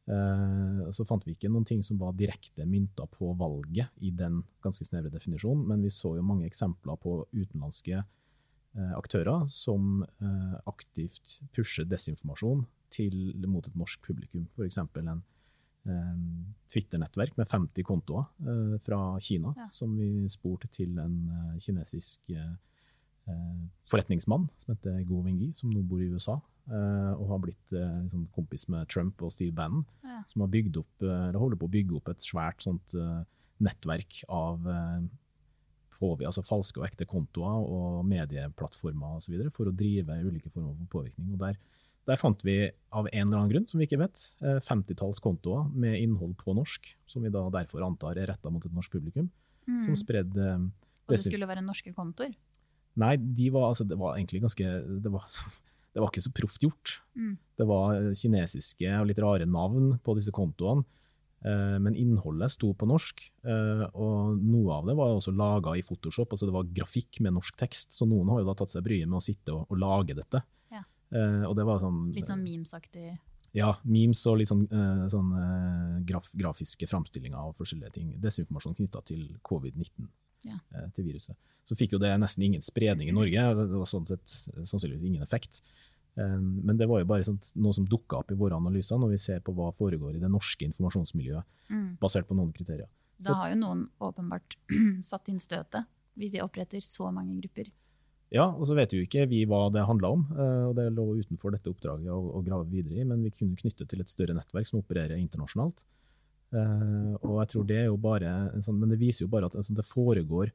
Uh, 0.10 0.90
så 0.92 1.06
fant 1.08 1.24
vi 1.26 1.32
ikke 1.32 1.52
noen 1.52 1.66
ting 1.66 1.84
som 1.86 2.02
var 2.02 2.18
direkte 2.18 2.66
mynta 2.68 3.06
på 3.08 3.32
valget 3.40 3.94
i 4.04 4.12
den 4.12 4.42
ganske 4.66 4.86
snevre 4.86 5.14
definisjonen, 5.14 5.64
men 5.70 5.86
vi 5.86 5.94
så 5.94 6.16
jo 6.18 6.26
mange 6.26 6.50
eksempler 6.50 6.98
på 7.00 7.22
utenlandske 7.32 8.04
aktører 8.98 9.46
som 9.52 10.02
eh, 10.04 10.56
aktivt 10.70 11.40
pusher 11.54 11.86
desinformasjon 11.86 12.66
til, 12.94 13.16
mot 13.50 13.66
et 13.68 13.78
norsk 13.78 14.02
publikum. 14.06 14.48
F.eks. 14.54 14.80
en 14.82 15.24
Twitter-nettverk 16.72 17.36
med 17.38 17.50
50 17.50 17.86
kontoer 17.86 18.26
eh, 18.48 18.76
fra 18.82 19.02
Kina, 19.22 19.54
ja. 19.58 19.68
som 19.74 19.94
vi 20.00 20.26
spurte 20.32 20.70
til 20.74 20.98
en 21.02 21.18
kinesisk 21.62 22.34
forretningsmann 23.88 24.50
som 24.60 24.74
heter 24.74 24.98
Go 25.08 25.22
Wingyi, 25.24 25.54
som 25.56 25.70
nå 25.72 25.80
bor 25.88 26.02
i 26.04 26.10
USA. 26.12 26.34
og 27.16 27.30
har 27.30 27.38
blitt 27.40 27.72
liksom, 27.72 28.26
kompis 28.36 28.68
med 28.68 28.90
Trump 28.92 29.22
og 29.24 29.32
Steve 29.32 29.56
Bannon, 29.56 29.86
ja. 30.04 30.18
som 30.28 30.44
har 30.44 30.50
bygd 30.52 30.82
opp, 30.82 31.06
holder 31.40 31.60
på 31.60 31.70
å 31.70 31.72
bygge 31.72 31.96
opp 32.02 32.12
et 32.12 32.26
svært 32.26 32.66
sånt, 32.66 32.96
nettverk 33.64 34.26
av 34.28 34.68
på, 35.94 36.14
altså 36.20 36.44
falske 36.46 36.82
og 36.82 36.88
ekte 36.88 37.08
kontoer 37.10 37.64
og 37.64 38.04
medieplattformer 38.10 39.20
osv. 39.20 39.38
for 39.54 39.70
å 39.70 39.76
drive 39.76 40.20
ulike 40.24 40.52
former 40.52 40.76
for 40.78 41.00
påvirkning. 41.00 41.34
Og 41.34 41.42
der, 41.42 41.58
der, 42.10 42.20
fant 42.20 42.44
vi 42.46 42.58
av 42.92 43.10
en 43.10 43.28
eller 43.28 43.42
annen 43.42 43.52
grunn, 43.54 43.68
som 43.70 43.82
vi 43.82 43.88
ikke 43.88 44.02
vet, 44.04 44.22
50-talls 44.42 45.20
eh, 45.20 45.26
kontoer 45.26 45.68
med 45.72 46.00
innhold 46.02 46.36
på 46.40 46.56
norsk, 46.58 46.94
som 47.10 47.26
vi 47.26 47.34
da 47.34 47.46
derfor 47.54 47.86
antar 47.88 48.20
er 48.20 48.32
retta 48.34 48.52
mot 48.54 48.66
et 48.66 48.76
norsk 48.76 48.96
publikum, 48.96 49.30
mm. 49.70 49.84
som 49.86 50.00
spredde 50.00 50.48
eh, 50.56 50.66
Og 51.08 51.16
det 51.16 51.24
skulle 51.26 51.50
være 51.50 51.66
norske 51.66 51.94
kontoer? 51.96 52.34
Nei, 53.00 53.16
de 53.18 53.50
var, 53.54 53.72
altså, 53.72 53.88
det 53.90 53.98
var 53.98 54.18
egentlig 54.18 54.44
ganske 54.44 54.74
det 55.02 55.14
var, 55.14 55.30
det 55.94 56.02
var 56.02 56.12
ikke 56.12 56.26
så 56.26 56.34
proft 56.36 56.66
gjort. 56.66 56.98
Mm. 57.18 57.38
Det 57.58 57.70
var 57.70 58.02
kinesiske 58.18 58.98
og 59.00 59.08
litt 59.10 59.24
rare 59.24 59.50
navn 59.50 59.96
på 60.04 60.18
disse 60.20 60.34
kontoene. 60.36 60.86
Eh, 61.44 61.80
men 61.80 61.96
innholdet 62.00 62.54
sto 62.54 62.70
på 62.72 62.88
norsk, 62.88 63.20
eh, 63.44 63.84
og 64.00 64.40
noe 64.40 64.78
av 64.78 64.88
det 64.88 64.96
var 64.96 65.12
også 65.12 65.34
laga 65.36 65.76
i 65.76 65.84
Photoshop. 65.84 66.32
altså 66.32 66.48
Det 66.48 66.56
var 66.56 66.72
grafikk 66.72 67.20
med 67.20 67.36
norsk 67.36 67.58
tekst, 67.60 67.92
så 67.92 68.08
noen 68.08 68.32
har 68.32 68.40
jo 68.40 68.48
da 68.48 68.56
tatt 68.62 68.72
seg 68.72 68.86
bryet 68.86 69.10
med 69.10 69.20
å 69.20 69.24
sitte 69.24 69.52
og, 69.52 69.66
og 69.68 69.82
lage 69.82 70.16
dette. 70.16 70.40
Ja. 70.72 70.86
Eh, 71.12 71.44
og 71.44 71.58
det 71.60 71.68
var 71.68 71.84
sånn, 71.84 72.00
litt 72.16 72.32
sånn 72.32 72.46
memesaktig? 72.46 73.18
Ja, 73.54 73.76
memes 73.84 74.24
og 74.26 74.40
litt 74.40 74.50
sånn, 74.50 74.64
sånn 75.14 75.28
graf, 76.10 76.32
grafiske 76.34 76.88
framstillinger 76.90 77.38
av 77.38 77.52
forskjellige 77.60 77.92
ting. 78.00 78.08
Desinformasjon 78.18 78.74
knytta 78.80 79.04
til 79.06 79.28
covid-19, 79.46 80.08
ja. 80.48 80.58
til 80.98 81.06
viruset. 81.06 81.38
Så 81.62 81.78
fikk 81.78 81.94
jo 81.94 82.00
det 82.02 82.16
nesten 82.18 82.48
ingen 82.48 82.66
spredning 82.66 83.12
i 83.12 83.14
Norge. 83.14 83.44
Det 83.60 83.78
var 83.78 83.86
sånn 83.86 84.10
sett 84.10 84.26
sannsynligvis 84.26 85.06
ingen 85.06 85.22
effekt. 85.22 85.62
Men 86.16 86.78
det 86.78 86.86
var 86.86 87.02
jo 87.02 87.08
bare 87.10 87.26
sånt, 87.26 87.48
noe 87.58 87.74
som 87.74 87.88
dukka 87.90 88.20
opp 88.20 88.32
i 88.32 88.38
våre 88.38 88.60
analyser 88.60 89.00
når 89.02 89.16
vi 89.16 89.22
ser 89.22 89.40
på 89.42 89.56
hva 89.58 89.72
foregår 89.74 90.18
i 90.18 90.22
det 90.22 90.30
norske 90.30 90.68
informasjonsmiljøet, 90.68 91.48
mm. 91.74 91.88
basert 92.02 92.28
på 92.30 92.38
noen 92.38 92.52
kriterier. 92.54 92.90
Da 93.24 93.38
har 93.40 93.54
jo 93.54 93.60
noen 93.62 93.88
åpenbart 94.04 94.58
satt 95.12 95.32
inn 95.32 95.42
støtet, 95.42 95.90
hvis 96.20 96.36
de 96.36 96.44
oppretter 96.44 96.84
så 96.86 97.10
mange 97.14 97.40
grupper. 97.40 97.72
Ja, 98.34 98.48
og 98.50 98.66
så 98.66 98.74
vet 98.78 98.94
jo 98.96 99.02
ikke 99.04 99.28
vi 99.30 99.44
hva 99.50 99.68
det 99.74 99.86
handla 99.86 100.10
om, 100.16 100.24
eh, 100.34 100.64
og 100.70 100.74
det 100.80 100.88
lå 100.96 101.06
utenfor 101.22 101.54
dette 101.54 101.70
oppdraget 101.70 102.10
å, 102.10 102.18
å, 102.34 102.42
grave 102.46 102.66
videre 102.72 102.98
i, 102.98 103.06
men 103.06 103.22
vi 103.22 103.34
kunne 103.34 103.58
knytte 103.60 103.86
til 103.90 104.02
et 104.02 104.10
større 104.10 104.34
nettverk 104.34 104.70
som 104.70 104.82
opererer 104.82 105.20
internasjonalt. 105.22 105.86
Uh, 106.54 107.16
og 107.26 107.40
jeg 107.42 107.50
tror 107.50 107.64
det 107.66 107.78
er 107.82 107.88
jo 107.88 107.96
bare 107.98 108.30
sånn, 108.62 108.76
Men 108.78 108.92
det 108.92 109.00
viser 109.02 109.24
jo 109.24 109.30
bare 109.32 109.48
at 109.50 109.56
altså, 109.58 109.74
det 109.74 109.88
foregår 109.90 110.52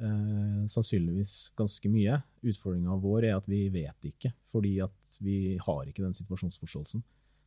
eh, 0.00 0.64
sannsynligvis 0.70 1.34
ganske 1.58 1.90
mye. 1.92 2.20
Utfordringa 2.46 2.96
vår 3.02 3.28
er 3.30 3.36
at 3.36 3.48
vi 3.50 3.66
vet 3.72 4.08
ikke, 4.10 4.32
fordi 4.50 4.78
at 4.84 5.18
vi 5.24 5.56
har 5.62 5.86
ikke 5.86 6.04
den 6.04 6.16
situasjonsforståelsen. 6.16 7.04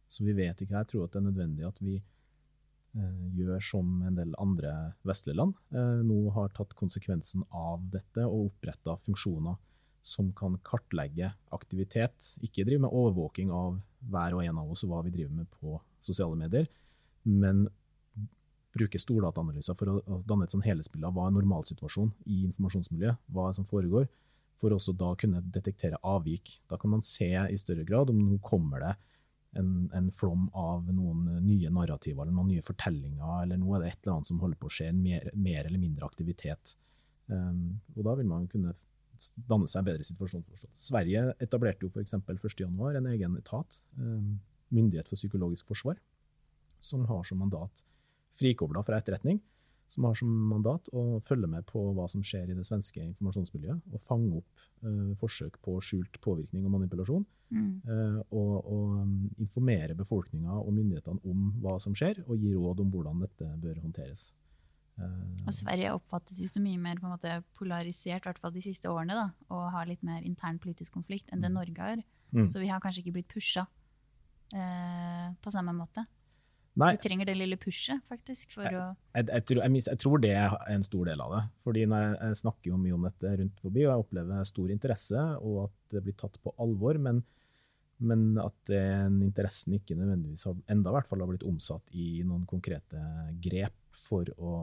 Så 0.10 0.26
vi 0.26 0.34
vet 0.38 0.62
ikke. 0.62 0.78
Jeg 0.78 0.90
tror 0.92 1.06
at 1.06 1.14
det 1.14 1.22
er 1.22 1.28
nødvendig 1.28 1.68
at 1.68 1.82
vi 1.84 1.96
eh, 2.00 3.24
gjør 3.38 3.64
som 3.64 4.04
en 4.08 4.18
del 4.18 4.34
andre 4.42 4.74
vestlige 5.08 5.38
land 5.38 5.56
eh, 5.76 6.02
nå 6.06 6.22
har 6.36 6.54
tatt 6.58 6.74
konsekvensen 6.78 7.46
av 7.54 7.86
dette 7.94 8.26
og 8.26 8.50
oppretta 8.50 8.98
funksjoner 9.06 9.60
som 10.06 10.32
kan 10.34 10.56
kartlegge 10.66 11.32
aktivitet. 11.54 12.34
Ikke 12.46 12.66
drive 12.66 12.86
med 12.86 12.94
overvåking 12.96 13.52
av 13.54 13.80
hver 14.10 14.38
og 14.38 14.46
en 14.46 14.62
av 14.62 14.72
oss 14.72 14.86
og 14.86 14.94
hva 14.94 15.04
vi 15.06 15.14
driver 15.14 15.42
med 15.42 15.50
på 15.60 15.76
sosiale 16.02 16.38
medier, 16.40 16.70
men 17.28 17.68
bruke 18.76 19.02
stordataanalyser 19.02 19.78
for 19.78 19.92
å, 19.92 20.22
danne 20.28 20.46
et 20.46 20.54
sånn 20.54 20.66
helhetsbilde 20.66 21.10
av 21.10 21.16
hva 21.16 21.28
er 21.28 21.36
normalsituasjon 21.38 22.12
i 22.30 22.44
informasjonsmiljøet, 22.48 23.22
hva 23.34 23.50
som 23.56 23.68
foregår, 23.70 24.10
for 24.60 24.76
også 24.76 24.94
da 25.00 25.14
kunne 25.20 25.42
detektere 25.56 26.00
avvik. 26.06 26.60
Da 26.70 26.78
kan 26.80 26.94
man 26.94 27.04
se 27.06 27.30
i 27.30 27.60
større 27.60 27.86
grad 27.88 28.12
om 28.12 28.20
nå 28.20 28.40
kommer 28.46 28.84
det 28.84 28.94
en, 29.58 29.90
en 29.96 30.12
flom 30.14 30.48
av 30.58 30.92
noen 30.92 31.40
nye 31.46 31.72
narrativer 31.74 32.22
eller 32.22 32.36
noen 32.36 32.52
nye 32.54 32.66
fortellinger, 32.66 33.46
eller 33.46 33.58
nå 33.58 33.74
er 33.74 33.84
det 33.84 33.94
et 33.94 34.04
eller 34.04 34.20
annet 34.20 34.30
som 34.30 34.44
holder 34.44 34.62
på 34.62 34.70
å 34.70 34.76
skje, 34.76 34.92
en 34.92 35.02
mer, 35.02 35.32
mer 35.34 35.64
eller 35.64 35.82
mindre 35.82 36.06
aktivitet. 36.06 36.76
Um, 37.32 37.80
og 37.96 38.04
da 38.06 38.16
vil 38.20 38.30
man 38.30 38.46
kunne 38.52 38.76
danne 39.50 39.68
seg 39.70 39.82
en 39.82 39.90
bedre 39.90 40.06
situasjon. 40.06 40.46
Sverige 40.80 41.26
etablerte 41.42 41.86
jo 41.86 41.92
f.eks. 41.92 42.16
1.1 42.20 43.00
en 43.00 43.12
egen 43.16 43.42
etat, 43.42 43.82
um, 43.98 44.38
Myndighet 44.70 45.08
for 45.10 45.18
psykologisk 45.18 45.72
forsvar, 45.72 45.98
som 46.78 47.08
har 47.10 47.24
som 47.26 47.40
mandat 47.42 47.82
frikobla 48.36 48.84
fra 48.86 49.00
etterretning, 49.00 49.40
som 49.90 50.06
har 50.06 50.14
som 50.14 50.30
mandat 50.52 50.86
å 50.94 51.18
følge 51.26 51.48
med 51.50 51.66
på 51.66 51.82
hva 51.98 52.06
som 52.12 52.22
skjer 52.22 52.52
i 52.52 52.56
det 52.58 52.66
svenske 52.68 53.02
informasjonsmiljøet, 53.02 53.88
og 53.90 54.04
fange 54.06 54.38
opp 54.38 54.66
uh, 54.86 55.16
forsøk 55.18 55.58
på 55.66 55.80
skjult 55.82 56.20
påvirkning 56.22 56.68
og 56.68 56.76
manipulasjon. 56.76 57.26
Mm. 57.50 57.72
Uh, 57.88 58.20
og, 58.30 58.52
og 58.70 58.92
um, 59.02 59.16
informere 59.42 59.96
befolkninga 59.98 60.60
og 60.60 60.70
myndighetene 60.76 61.24
om 61.26 61.48
hva 61.64 61.80
som 61.82 61.98
skjer, 61.98 62.22
og 62.28 62.38
gi 62.38 62.54
råd 62.54 62.84
om 62.86 62.92
hvordan 62.94 63.26
dette 63.26 63.50
bør 63.64 63.82
håndteres. 63.82 64.28
Uh, 65.00 65.42
Og 65.48 65.56
Sverige 65.58 65.96
oppfattes 65.98 66.38
jo 66.44 66.52
så 66.52 66.62
mye 66.62 66.78
mer 66.78 67.02
måte 67.02 67.40
polarisert, 67.58 68.22
i 68.22 68.30
hvert 68.30 68.44
fall 68.46 68.54
de 68.54 68.62
siste 68.68 68.94
årene, 68.94 69.18
da, 69.18 69.26
og 69.50 69.72
har 69.74 69.90
litt 69.90 70.06
mer 70.06 70.22
intern 70.22 70.62
politisk 70.62 70.94
konflikt 71.00 71.34
enn 71.34 71.42
det 71.42 71.50
Norge 71.56 71.82
har. 71.82 72.06
Mm. 72.30 72.46
Så 72.46 72.62
vi 72.62 72.70
har 72.70 72.84
kanskje 72.84 73.02
ikke 73.02 73.18
blitt 73.18 73.34
pusha 73.34 73.66
på 74.50 75.52
samme 75.54 75.74
måte. 75.78 76.02
Nei, 76.80 76.94
Du 76.96 77.04
trenger 77.04 77.28
det 77.28 77.36
lille 77.36 77.58
pushet, 77.60 78.04
faktisk, 78.08 78.54
for 78.56 78.68
å 78.68 78.84
jeg, 79.16 79.26
jeg, 79.28 79.44
tror, 79.50 79.64
jeg, 79.66 79.82
jeg 79.90 80.00
tror 80.00 80.22
det 80.24 80.32
er 80.38 80.54
en 80.72 80.86
stor 80.86 81.10
del 81.10 81.24
av 81.24 81.34
det. 81.36 81.42
Fordi 81.68 81.84
når 81.90 82.06
jeg, 82.06 82.14
jeg 82.22 82.40
snakker 82.44 82.72
jo 82.72 82.80
mye 82.80 82.96
om 82.96 83.10
dette 83.10 83.34
rundt 83.42 83.66
forbi, 83.66 83.84
og 83.84 83.92
jeg 83.92 84.06
opplever 84.06 84.48
stor 84.48 84.72
interesse, 84.76 85.26
og 85.44 85.60
at 85.66 85.96
det 85.96 86.04
blir 86.06 86.18
tatt 86.20 86.40
på 86.44 86.54
alvor, 86.64 87.02
men, 87.04 87.22
men 88.00 88.26
at 88.40 88.58
den 88.72 89.20
interessen 89.28 89.76
ikke 89.76 89.98
nødvendigvis 90.00 90.48
har, 90.48 90.58
enda 90.72 90.94
i 90.94 90.98
hvert 90.98 91.12
fall 91.12 91.26
har 91.26 91.32
blitt 91.34 91.48
omsatt 91.50 91.92
i 91.92 92.10
noen 92.28 92.46
konkrete 92.50 93.04
grep 93.44 93.76
for 94.00 94.30
å, 94.38 94.54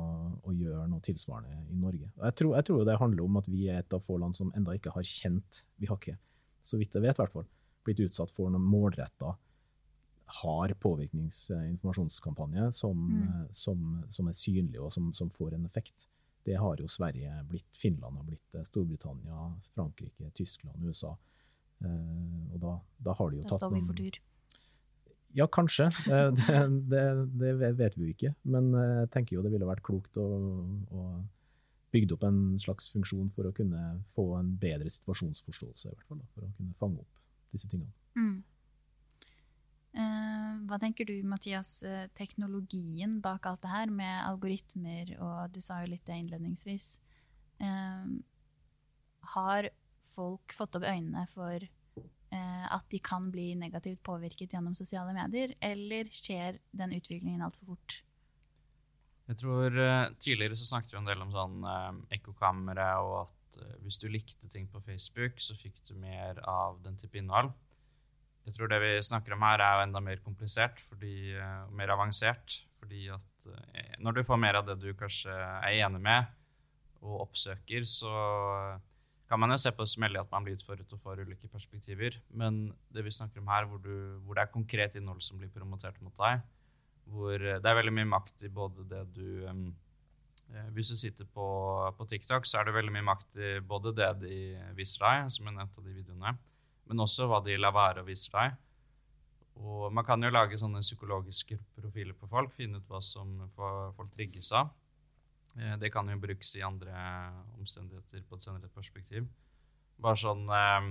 å 0.47 0.55
gjøre 0.55 0.87
noe 0.89 1.05
tilsvarende 1.05 1.67
i 1.69 1.81
Norge. 1.83 2.09
Jeg 2.09 2.39
tror, 2.41 2.55
jeg 2.57 2.71
tror 2.71 2.87
det 2.89 3.01
handler 3.03 3.27
om 3.27 3.41
at 3.43 3.51
vi 3.51 3.67
er 3.69 3.83
et 3.83 3.97
av 3.97 4.05
få 4.05 4.17
land 4.23 4.39
som 4.39 4.55
enda 4.57 4.77
ikke 4.79 4.95
har 4.95 5.05
kjent, 5.05 5.67
vi 5.83 5.91
har 5.91 6.01
ikke, 6.01 6.17
så 6.65 6.81
vidt 6.81 6.97
jeg 6.97 7.05
vet 7.05 7.19
i 7.19 7.25
hvert 7.25 7.35
fall, 7.35 7.51
blitt 7.87 8.01
utsatt 8.07 8.33
for 8.35 8.51
noen 8.51 8.65
målretta 8.67 9.37
hard 10.27 10.73
påvirkningsinformasjonskampanje 10.83 12.73
som, 12.73 12.97
Mm. 13.11 13.23
eh, 13.23 13.47
som, 13.53 14.05
som 14.11 14.29
er 14.29 14.33
synlig 14.33 14.81
og 14.81 14.93
som, 14.93 15.13
som 15.15 15.31
får 15.31 15.55
en 15.55 15.67
effekt. 15.67 16.07
Det 16.45 16.57
har 16.59 16.77
jo 16.79 16.87
Sverige 16.87 17.33
blitt, 17.49 17.67
Finland 17.77 18.17
har 18.17 18.25
blitt, 18.25 18.55
eh, 18.55 18.63
Storbritannia, 18.63 19.53
Frankrike, 19.75 20.31
Tyskland, 20.35 20.83
USA. 20.85 21.17
Eh, 21.83 22.53
og 22.55 22.61
da, 22.61 22.81
da 23.03 23.13
har 23.15 23.31
de 23.31 23.37
jo 23.37 23.43
Da 23.43 23.49
tatt 23.51 23.61
står 23.61 23.75
vi 23.75 23.81
for 23.87 23.95
tur. 23.95 24.19
Ja, 25.37 25.47
kanskje. 25.47 25.91
Det, 26.07 26.89
det, 26.89 27.59
det 27.61 27.77
vet 27.77 27.97
vi 27.97 28.07
jo 28.07 28.13
ikke. 28.15 28.35
Men 28.45 28.71
jeg 28.73 29.11
tenker 29.11 29.37
jo 29.37 29.43
det 29.43 29.53
ville 29.53 29.67
vært 29.69 29.83
klokt 29.85 30.17
å, 30.17 30.25
å 30.91 31.03
bygge 31.93 32.15
opp 32.17 32.25
en 32.25 32.57
slags 32.59 32.89
funksjon 32.93 33.31
for 33.35 33.45
å 33.49 33.53
kunne 33.55 34.03
få 34.15 34.25
en 34.39 34.55
bedre 34.57 34.89
situasjonsforståelse, 34.91 35.89
i 35.91 35.93
hvert 35.95 36.07
fall, 36.09 36.19
da, 36.23 36.27
for 36.35 36.47
å 36.47 36.53
kunne 36.57 36.75
fange 36.81 36.99
opp 37.01 37.21
disse 37.53 37.69
tingene. 37.69 37.93
Mm. 38.17 38.43
Eh, 40.67 40.71
hva 40.71 40.79
tenker 40.79 41.07
du, 41.07 41.23
Mathias, 41.23 41.83
eh, 41.83 42.09
teknologien 42.15 43.21
bak 43.21 43.47
alt 43.47 43.63
det 43.63 43.71
her, 43.71 43.91
med 43.91 44.25
algoritmer, 44.27 45.17
og 45.21 45.53
du 45.53 45.61
sa 45.61 45.83
jo 45.83 45.91
litt 45.91 46.07
det 46.07 46.19
innledningsvis. 46.19 46.99
Eh, 47.61 48.07
har 49.37 49.71
folk 50.03 50.53
fått 50.53 50.77
opp 50.77 50.85
øynene 50.87 51.27
for 51.29 51.57
eh, 51.57 52.67
at 52.71 52.87
de 52.91 52.99
kan 52.99 53.31
bli 53.31 53.55
negativt 53.55 54.03
påvirket 54.03 54.53
gjennom 54.53 54.75
sosiale 54.75 55.15
medier, 55.15 55.55
eller 55.61 56.05
skjer 56.11 56.59
den 56.73 56.93
utviklingen 56.93 57.43
altfor 57.43 57.75
fort? 57.75 58.03
Jeg 59.27 59.41
tror 59.41 59.75
uh, 59.75 60.13
Tidligere 60.23 60.55
så 60.55 60.69
snakket 60.69 60.93
vi 60.93 60.99
en 61.01 61.09
del 61.09 61.23
om 61.25 61.33
sånn 61.35 61.65
uh, 61.67 61.91
ekkokamera, 62.15 63.01
og 63.03 63.25
at 63.25 63.59
uh, 63.59 63.73
hvis 63.83 63.99
du 63.99 64.07
likte 64.07 64.47
ting 64.47 64.69
på 64.71 64.79
Facebook, 64.85 65.41
så 65.43 65.57
fikk 65.59 65.81
du 65.89 65.97
mer 65.99 66.39
av 66.47 66.79
den 66.85 66.95
type 67.01 67.19
innhold. 67.19 67.51
Jeg 68.47 68.55
tror 68.55 68.71
det 68.71 68.79
vi 68.83 68.93
snakker 69.03 69.35
om 69.35 69.43
her, 69.43 69.63
er 69.63 69.81
jo 69.81 69.87
enda 69.89 70.03
mer 70.05 70.23
komplisert 70.23 70.81
fordi, 70.87 71.35
eh, 71.35 71.63
og 71.67 71.75
mer 71.77 71.93
avansert. 71.97 72.61
Fordi 72.79 73.09
at 73.11 73.49
eh, 73.51 73.95
når 73.99 74.19
du 74.19 74.27
får 74.27 74.39
mer 74.39 74.61
av 74.61 74.69
det 74.69 74.79
du 74.83 74.93
kanskje 74.99 75.35
er 75.35 75.81
enig 75.83 76.03
med 76.03 76.29
og 77.03 77.27
oppsøker, 77.27 77.85
så 77.87 78.13
kan 79.27 79.41
man 79.43 79.51
jo 79.51 79.59
se 79.59 79.73
på 79.75 79.83
det 79.83 79.91
som 79.91 80.05
heldig 80.07 80.21
at 80.23 80.31
man 80.33 80.47
blir 80.47 80.57
utfordret 80.57 80.93
og 80.95 81.03
får 81.03 81.25
ulike 81.27 81.51
perspektiver. 81.51 82.21
Men 82.31 82.69
det 82.95 83.03
vi 83.07 83.15
snakker 83.15 83.43
om 83.43 83.51
her, 83.51 83.67
hvor, 83.67 83.83
du, 83.83 84.21
hvor 84.25 84.39
det 84.39 84.45
er 84.45 84.55
konkret 84.55 84.95
innhold 84.99 85.23
som 85.25 85.41
blir 85.41 85.51
promotert 85.55 85.99
mot 86.05 86.15
deg, 86.21 86.45
hvor 87.11 87.35
eh, 87.35 87.59
det 87.63 87.71
er 87.71 87.81
veldig 87.81 87.97
mye 87.99 88.13
makt 88.15 88.47
i 88.47 88.53
både 88.53 88.87
det 88.91 89.03
du 89.17 89.29
eh, 89.51 89.67
Hvis 90.75 90.93
du 90.93 90.97
sitter 90.97 91.27
på, 91.27 91.47
på 91.99 92.05
TikTok, 92.07 92.47
så 92.47 92.61
er 92.61 92.69
det 92.69 92.77
veldig 92.77 92.95
mye 92.95 93.09
makt 93.09 93.41
i 93.43 93.57
både 93.59 93.93
det 93.99 94.13
de 94.23 94.37
viser 94.79 95.03
deg, 95.03 95.33
som 95.35 95.49
jeg 95.49 95.57
nevnte 95.57 95.83
av 95.83 95.89
de 95.89 95.95
videoene, 95.97 96.37
men 96.87 97.03
også 97.03 97.27
hva 97.31 97.43
de 97.45 97.57
lar 97.59 97.75
være 97.75 98.03
å 98.03 98.07
vise 98.07 98.31
deg. 98.33 98.57
Og 99.57 99.93
man 99.95 100.05
kan 100.05 100.23
jo 100.23 100.31
lage 100.31 100.59
sånne 100.61 100.83
psykologiske 100.85 101.57
profiler 101.79 102.17
på 102.17 102.29
folk, 102.29 102.53
finne 102.55 102.79
ut 102.83 102.91
hva 102.91 103.01
som 103.03 103.39
folk 103.57 104.11
trigges 104.13 104.53
av. 104.53 104.71
Eh, 105.57 105.77
Det 105.81 105.91
kan 105.93 106.09
jo 106.09 106.19
brukes 106.21 106.55
i 106.57 106.63
andre 106.63 106.93
omstendigheter 107.57 108.23
på 108.29 108.37
et 108.37 108.43
senere 108.43 108.69
perspektiv. 108.69 109.27
Bare 109.99 110.21
sånn 110.21 110.45
eh, 110.53 110.91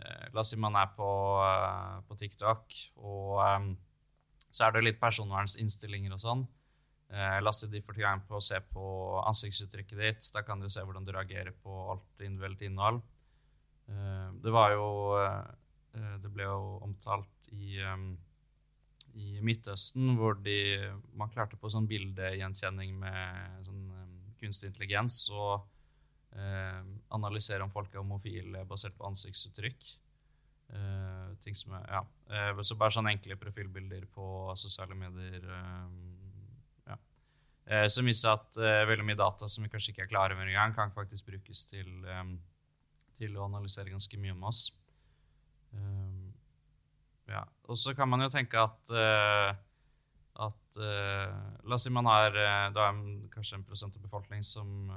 eh, 0.00 0.26
La 0.32 0.40
oss 0.40 0.50
si 0.54 0.56
man 0.56 0.76
er 0.80 0.88
på, 0.96 1.10
eh, 1.44 2.00
på 2.08 2.16
TikTok, 2.16 2.78
og 2.96 3.42
eh, 3.44 3.70
så 4.50 4.66
er 4.66 4.72
det 4.72 4.84
litt 4.86 5.00
personvernsinnstillinger 5.00 6.12
og 6.12 6.20
sånn. 6.20 6.48
La 7.12 7.50
oss 7.50 7.58
si 7.60 7.66
de 7.68 7.80
får 7.84 7.98
tilgang 7.98 8.22
på 8.24 8.38
å 8.38 8.40
se 8.44 8.56
på 8.72 8.82
ansiktsuttrykket 9.28 9.98
ditt. 10.00 10.28
Da 10.32 10.40
kan 10.46 10.60
du 10.60 10.68
se 10.72 10.80
hvordan 10.80 11.04
du 11.04 11.10
reagerer 11.12 11.52
på 11.52 11.72
alt 11.92 12.22
individuelt 12.24 12.62
innhold. 12.64 13.02
Eh, 13.92 14.28
det 14.42 14.52
var 14.54 14.72
jo 14.74 14.88
eh, 15.20 16.16
Det 16.22 16.30
ble 16.32 16.48
jo 16.48 16.78
omtalt 16.86 17.52
i, 17.52 17.76
i 19.12 19.40
Midtøsten, 19.44 20.14
hvor 20.16 20.38
de, 20.40 20.56
man 21.20 21.28
klarte 21.28 21.58
på 21.60 21.68
sånn 21.68 21.88
bildegjenkjenning 21.90 22.94
med 22.96 23.66
sånn 23.66 23.82
kunstig 24.40 24.70
intelligens 24.70 25.18
eh, 26.32 26.80
analysere 27.12 27.66
om 27.66 27.74
folk 27.74 27.92
er 27.92 28.00
homofile 28.00 28.64
basert 28.64 28.96
på 28.96 29.04
ansiktsuttrykk. 29.10 29.84
Eh, 30.72 31.28
ting 31.44 31.58
som 31.58 31.76
er, 31.76 31.84
ja. 31.92 32.02
Så 32.64 32.78
bare 32.80 32.96
sånne 32.96 33.12
enkle 33.12 33.36
profilbilder 33.36 34.08
på 34.14 34.24
sosiale 34.56 34.96
medier. 34.96 35.44
som 37.92 38.08
viser 38.08 38.32
at 38.32 38.56
uh, 38.58 38.82
veldig 38.88 39.04
mye 39.06 39.18
data 39.18 39.46
som 39.48 39.64
vi 39.64 39.70
kanskje 39.70 39.92
ikke 39.92 40.02
er 40.06 40.10
klare 40.10 40.34
over 40.34 40.48
engang, 40.48 40.74
kan 40.74 40.90
faktisk 40.94 41.26
brukes 41.26 41.66
til, 41.66 41.88
eh, 42.04 42.24
til 43.22 43.38
å 43.38 43.46
analysere 43.46 43.94
ganske 43.94 44.20
mye 44.20 44.34
om 44.34 44.46
oss. 44.50 44.66
Um, 45.72 46.32
ja. 47.30 47.42
Og 47.70 47.78
så 47.78 47.94
kan 47.96 48.10
man 48.10 48.24
jo 48.24 48.30
tenke 48.32 48.60
at 48.60 48.92
eh, 48.92 49.52
at 50.42 50.78
eh, 50.80 51.34
La 51.68 51.76
oss 51.76 51.84
si 51.86 51.92
man 51.92 52.08
har 52.08 52.32
eh, 52.36 52.68
da 52.74 52.88
er 52.88 53.02
kanskje 53.32 53.58
en 53.58 53.66
prosent 53.68 53.96
av 53.96 54.04
befolkning 54.04 54.42
som 54.46 54.90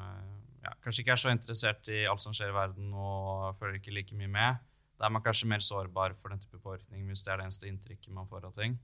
ja, 0.64 0.72
kanskje 0.84 1.04
ikke 1.04 1.14
er 1.14 1.22
så 1.22 1.34
interessert 1.34 1.92
i 1.92 2.06
alt 2.10 2.24
som 2.24 2.34
skjer 2.36 2.54
i 2.54 2.56
verden 2.56 2.94
og 2.96 3.54
følger 3.60 3.78
ikke 3.80 3.94
like 3.94 4.18
mye 4.18 4.32
med. 4.32 4.64
Da 4.98 5.08
er 5.08 5.14
man 5.14 5.24
kanskje 5.24 5.50
mer 5.52 5.64
sårbar 5.64 6.16
for 6.18 6.34
den 6.34 6.42
type 6.42 6.60
påvirkning 6.64 7.06
hvis 7.10 7.26
det 7.26 7.34
er 7.34 7.42
det 7.42 7.50
eneste 7.50 7.70
inntrykket 7.70 8.16
man 8.16 8.30
får 8.32 8.48
av 8.50 8.56
ting. 8.58 8.80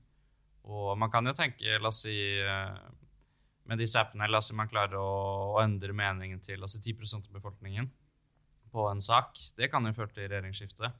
Og 0.62 0.92
man 0.94 1.10
kan 1.10 1.26
jo 1.26 1.34
tenke, 1.34 1.80
la 1.80 1.90
oss 1.90 2.04
si 2.04 2.14
med 3.66 3.80
disse 3.80 3.98
appene, 3.98 4.28
la 4.30 4.38
oss 4.38 4.52
si 4.52 4.54
man 4.54 4.70
klarer 4.70 4.94
å, 5.00 5.56
å 5.56 5.62
endre 5.64 5.96
meningen 5.96 6.38
til 6.44 6.60
la 6.60 6.68
oss 6.68 6.76
si 6.76 6.84
10% 6.84 7.26
av 7.26 7.40
befolkningen 7.40 7.90
på 8.72 8.88
en 8.90 9.00
sak. 9.04 9.38
Det 9.58 9.70
kan 9.70 9.84
jo 9.86 9.94
føre 9.96 10.12
til 10.14 10.28
regjeringsskifte. 10.28 10.92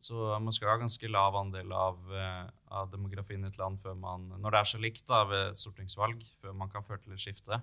Så 0.00 0.16
man 0.40 0.54
skal 0.56 0.72
ha 0.72 0.78
ganske 0.80 1.10
lav 1.12 1.36
andel 1.36 1.72
av, 1.76 1.98
eh, 2.16 2.46
av 2.72 2.88
demografien 2.92 3.44
i 3.44 3.50
et 3.50 3.58
land 3.60 3.82
man, 4.00 4.30
når 4.40 4.50
det 4.50 4.60
er 4.60 4.70
så 4.70 4.80
likt 4.80 5.04
da, 5.08 5.24
ved 5.28 5.50
et 5.50 5.60
stortingsvalg, 5.60 6.24
før 6.40 6.56
man 6.56 6.70
kan 6.72 6.84
føre 6.84 7.02
til 7.04 7.12
et 7.12 7.20
skifte. 7.20 7.60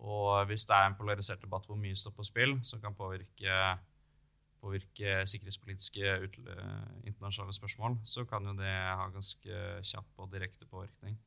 Og 0.00 0.46
hvis 0.48 0.66
det 0.66 0.74
er 0.74 0.88
en 0.88 0.96
polarisert 0.98 1.42
debatt 1.44 1.68
hvor 1.68 1.78
mye 1.78 1.94
står 1.98 2.14
på 2.16 2.26
spill, 2.26 2.56
som 2.66 2.80
kan 2.82 2.96
påvirke, 2.96 3.56
påvirke 4.60 5.20
sikkerhetspolitiske 5.30 6.14
eh, 6.16 6.86
internasjonale 7.06 7.54
spørsmål, 7.54 8.00
så 8.04 8.24
kan 8.26 8.50
jo 8.50 8.56
det 8.58 8.74
ha 8.74 9.06
ganske 9.14 9.64
kjapp 9.92 10.24
og 10.24 10.32
direkte 10.32 10.66
påvirkning. 10.66 11.18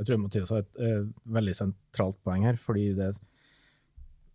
Jeg 0.00 0.08
tror 0.08 0.20
Mathias 0.22 0.50
har 0.50 0.64
et 0.64 0.80
eh, 0.80 1.06
veldig 1.38 1.54
sentralt 1.54 2.18
poeng 2.24 2.48
her. 2.48 2.56
fordi 2.56 2.90
det, 2.96 3.12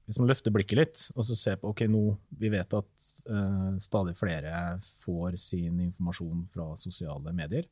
Hvis 0.06 0.20
man 0.22 0.30
løfter 0.30 0.54
blikket 0.54 0.78
litt 0.78 1.00
og 1.16 1.26
så 1.26 1.38
ser 1.38 1.58
på 1.62 1.72
ok, 1.72 1.88
nå 1.90 2.04
vi 2.38 2.52
vet 2.54 2.76
at 2.78 3.08
uh, 3.30 3.74
stadig 3.82 4.14
flere 4.18 4.78
får 5.02 5.40
sin 5.42 5.80
informasjon 5.88 6.46
fra 6.54 6.72
sosiale 6.78 7.34
medier. 7.36 7.66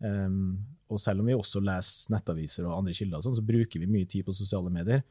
Um, 0.00 0.58
og 0.88 1.00
selv 1.00 1.20
om 1.20 1.28
vi 1.28 1.36
også 1.36 1.60
leser 1.64 2.12
nettaviser 2.14 2.68
og 2.68 2.78
andre 2.78 2.94
kilder, 2.96 3.24
sånn, 3.24 3.36
så 3.36 3.44
bruker 3.44 3.80
vi 3.80 3.88
mye 3.88 4.08
tid 4.08 4.26
på 4.26 4.36
sosiale 4.36 4.72
medier. 4.72 5.04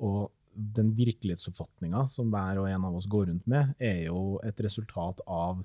Og 0.00 0.30
den 0.54 0.94
virkelighetsoppfatninga 0.96 2.06
som 2.10 2.32
hver 2.32 2.62
og 2.62 2.68
en 2.70 2.88
av 2.88 2.96
oss 2.96 3.08
går 3.10 3.28
rundt 3.30 3.46
med, 3.50 3.74
er 3.78 4.06
jo 4.08 4.40
et 4.46 4.60
resultat 4.64 5.22
av 5.28 5.62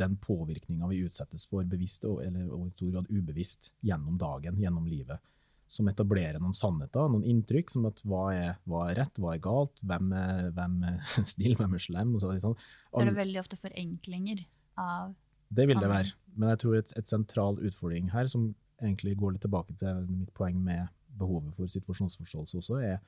den 0.00 0.16
påvirkninga 0.22 0.88
vi 0.88 1.02
utsettes 1.04 1.44
for 1.48 1.66
bevisst 1.68 2.04
og, 2.08 2.22
eller, 2.24 2.48
og 2.54 2.68
i 2.68 2.74
stor 2.74 2.92
grad 2.94 3.08
ubevisst 3.10 3.72
gjennom 3.84 4.16
dagen, 4.20 4.58
gjennom 4.60 4.86
livet. 4.88 5.20
Som 5.66 5.88
etablerer 5.90 6.38
noen 6.38 6.54
sannheter, 6.54 7.08
noen 7.10 7.24
inntrykk, 7.26 7.72
som 7.74 7.88
at 7.88 8.02
hva 8.06 8.26
er, 8.34 8.52
hva 8.70 8.84
er 8.90 9.00
rett, 9.00 9.18
hva 9.18 9.32
er 9.34 9.42
galt, 9.42 9.80
hvem 9.82 10.12
er, 10.14 10.50
hvem 10.54 10.76
er 10.92 11.00
snill, 11.34 11.56
hvem 11.58 11.74
er 11.74 11.82
slem. 11.82 12.14
Så, 12.22 12.30
sånn. 12.44 12.54
Så 12.92 13.02
er 13.02 13.10
det 13.10 13.16
veldig 13.18 13.42
ofte 13.42 13.58
forenklinger 13.60 14.44
av 14.78 15.16
Det 15.48 15.66
vil 15.66 15.82
det 15.82 15.90
være. 15.90 16.14
Men 16.36 16.52
jeg 16.54 16.62
tror 16.62 16.78
et, 16.78 16.94
et 17.00 17.10
sentral 17.10 17.58
utfordring 17.64 18.12
her, 18.14 18.30
som 18.30 18.52
egentlig 18.82 19.16
går 19.18 19.34
litt 19.34 19.44
tilbake 19.46 19.74
til 19.80 20.04
mitt 20.10 20.32
poeng 20.36 20.58
med 20.62 20.86
behovet 21.16 21.54
for 21.56 21.70
situasjonsforståelse 21.70 22.58
også, 22.60 22.80
er 22.84 22.98